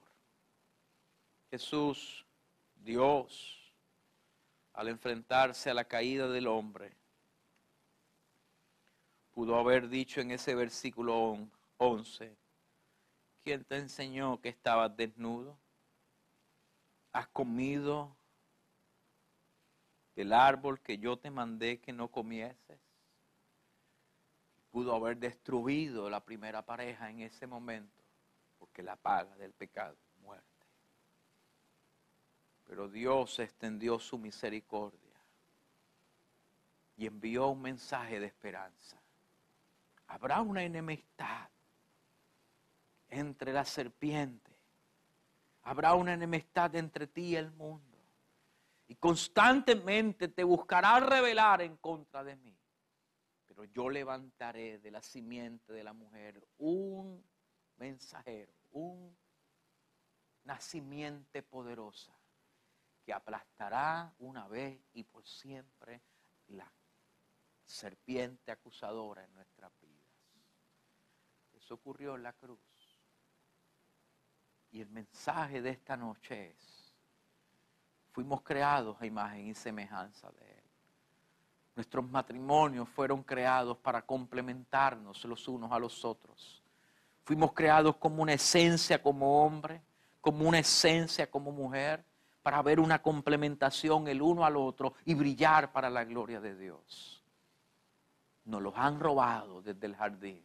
Jesús, 1.51 2.25
Dios, 2.77 3.73
al 4.73 4.89
enfrentarse 4.89 5.71
a 5.71 5.75
la 5.75 5.85
caída 5.85 6.29
del 6.29 6.47
hombre, 6.47 6.97
pudo 9.33 9.57
haber 9.57 9.89
dicho 9.89 10.21
en 10.21 10.31
ese 10.31 10.55
versículo 10.55 11.39
11, 11.79 12.37
¿quién 13.43 13.65
te 13.65 13.77
enseñó 13.77 14.41
que 14.41 14.49
estabas 14.49 14.97
desnudo? 14.97 15.59
¿Has 17.13 17.29
comido 17.29 18.17
del 20.15 20.33
árbol 20.33 20.81
que 20.81 20.99
yo 20.99 21.19
te 21.19 21.31
mandé 21.31 21.81
que 21.81 21.93
no 21.93 22.09
comieses? 22.09 22.79
Pudo 24.73 24.97
haber 24.97 25.19
destruido 25.19 26.11
la 26.11 26.25
primera 26.25 26.63
pareja 26.63 27.09
en 27.09 27.21
ese 27.21 27.47
momento, 27.47 28.03
porque 28.59 28.83
la 28.83 28.97
paga 28.97 29.37
del 29.37 29.53
pecado 29.53 29.93
es 29.93 30.23
muerte. 30.23 30.67
Pero 32.67 32.89
Dios 32.89 33.39
extendió 33.39 34.01
su 34.01 34.19
misericordia 34.19 34.99
y 36.97 37.07
envió 37.07 37.47
un 37.49 37.63
mensaje 37.63 38.19
de 38.19 38.27
esperanza 38.27 39.03
habrá 40.13 40.43
una 40.43 40.63
enemistad 40.63 41.49
entre 43.09 43.53
la 43.53 43.65
serpiente. 43.65 44.51
Habrá 45.63 45.95
una 45.95 46.13
enemistad 46.13 46.75
entre 46.77 47.07
ti 47.07 47.29
y 47.29 47.37
el 47.37 47.51
mundo. 47.53 47.99
Y 48.89 48.97
constantemente 48.97 50.29
te 50.29 50.45
buscará 50.45 51.01
revelar 51.01 51.63
en 51.63 51.77
contra 51.79 52.23
de 52.23 52.37
mí. 52.37 52.55
Yo 53.65 53.89
levantaré 53.89 54.79
de 54.79 54.91
la 54.91 55.03
simiente 55.03 55.73
de 55.73 55.85
la 55.85 55.93
mujer 55.93 56.47
un 56.59 57.25
mensajero, 57.77 58.53
un 58.73 59.17
nacimiento 60.45 61.43
poderosa 61.45 62.13
que 63.05 63.13
aplastará 63.13 64.13
una 64.19 64.49
vez 64.49 64.81
y 64.93 65.05
por 65.05 65.27
siempre 65.27 66.03
la 66.49 66.73
serpiente 67.65 68.51
acusadora 68.53 69.25
en 69.25 69.33
nuestra 69.35 69.71
vida 69.81 70.03
ocurrió 71.73 72.17
en 72.17 72.23
la 72.23 72.33
cruz. 72.33 72.61
Y 74.71 74.81
el 74.81 74.89
mensaje 74.89 75.61
de 75.61 75.71
esta 75.71 75.97
noche 75.97 76.51
es, 76.51 76.95
fuimos 78.11 78.43
creados 78.43 79.01
a 79.01 79.07
imagen 79.07 79.49
y 79.49 79.55
semejanza 79.55 80.31
de 80.31 80.59
Él. 80.59 80.72
Nuestros 81.75 82.09
matrimonios 82.09 82.89
fueron 82.89 83.23
creados 83.23 83.79
para 83.79 84.03
complementarnos 84.03 85.25
los 85.25 85.49
unos 85.49 85.73
a 85.73 85.79
los 85.79 86.05
otros. 86.05 86.63
Fuimos 87.25 87.53
creados 87.53 87.97
como 87.97 88.23
una 88.23 88.35
esencia 88.35 89.03
como 89.03 89.45
hombre, 89.45 89.81
como 90.21 90.49
una 90.49 90.59
esencia 90.59 91.31
como 91.31 91.51
mujer, 91.51 92.05
para 92.43 92.61
ver 92.63 92.81
una 92.81 93.01
complementación 93.01 94.09
el 94.09 94.21
uno 94.21 94.45
al 94.45 94.57
otro 94.57 94.95
y 95.05 95.15
brillar 95.15 95.73
para 95.73 95.89
la 95.89 96.05
gloria 96.05 96.41
de 96.41 96.57
Dios. 96.57 97.23
Nos 98.45 98.61
los 98.61 98.75
han 98.77 98.99
robado 98.99 99.63
desde 99.63 99.87
el 99.87 99.95
jardín 99.95 100.43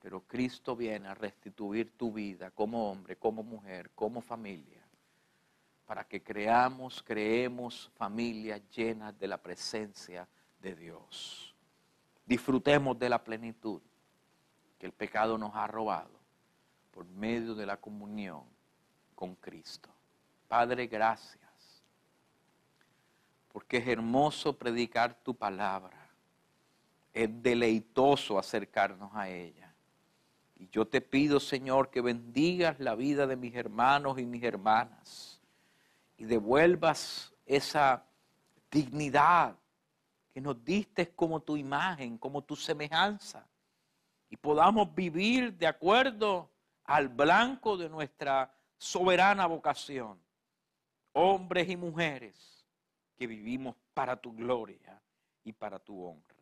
pero 0.00 0.22
Cristo 0.26 0.74
viene 0.74 1.08
a 1.08 1.14
restituir 1.14 1.96
tu 1.96 2.12
vida 2.12 2.50
como 2.50 2.90
hombre, 2.90 3.16
como 3.16 3.42
mujer, 3.42 3.90
como 3.94 4.22
familia, 4.22 4.79
para 5.90 6.04
que 6.04 6.22
creamos, 6.22 7.02
creemos 7.04 7.90
familias 7.96 8.62
llenas 8.70 9.18
de 9.18 9.26
la 9.26 9.38
presencia 9.38 10.28
de 10.60 10.76
Dios. 10.76 11.52
Disfrutemos 12.24 12.96
de 12.96 13.08
la 13.08 13.24
plenitud 13.24 13.82
que 14.78 14.86
el 14.86 14.92
pecado 14.92 15.36
nos 15.36 15.52
ha 15.56 15.66
robado 15.66 16.16
por 16.92 17.04
medio 17.06 17.56
de 17.56 17.66
la 17.66 17.76
comunión 17.76 18.44
con 19.16 19.34
Cristo. 19.34 19.90
Padre, 20.46 20.86
gracias, 20.86 21.82
porque 23.52 23.78
es 23.78 23.88
hermoso 23.88 24.56
predicar 24.56 25.12
tu 25.24 25.34
palabra, 25.34 26.08
es 27.12 27.28
deleitoso 27.42 28.38
acercarnos 28.38 29.10
a 29.12 29.28
ella 29.28 29.74
y 30.56 30.68
yo 30.68 30.86
te 30.86 31.00
pido, 31.00 31.40
Señor, 31.40 31.90
que 31.90 32.00
bendigas 32.00 32.78
la 32.78 32.94
vida 32.94 33.26
de 33.26 33.34
mis 33.34 33.56
hermanos 33.56 34.20
y 34.20 34.24
mis 34.24 34.44
hermanas 34.44 35.29
y 36.20 36.26
devuelvas 36.26 37.32
esa 37.46 38.04
dignidad 38.70 39.56
que 40.28 40.40
nos 40.42 40.62
diste 40.62 41.08
como 41.14 41.40
tu 41.40 41.56
imagen, 41.56 42.18
como 42.18 42.42
tu 42.42 42.54
semejanza, 42.54 43.48
y 44.28 44.36
podamos 44.36 44.94
vivir 44.94 45.56
de 45.56 45.66
acuerdo 45.66 46.50
al 46.84 47.08
blanco 47.08 47.78
de 47.78 47.88
nuestra 47.88 48.54
soberana 48.76 49.46
vocación, 49.46 50.20
hombres 51.14 51.70
y 51.70 51.76
mujeres 51.76 52.66
que 53.16 53.26
vivimos 53.26 53.74
para 53.94 54.14
tu 54.14 54.34
gloria 54.34 55.00
y 55.42 55.54
para 55.54 55.78
tu 55.78 56.04
honra. 56.04 56.39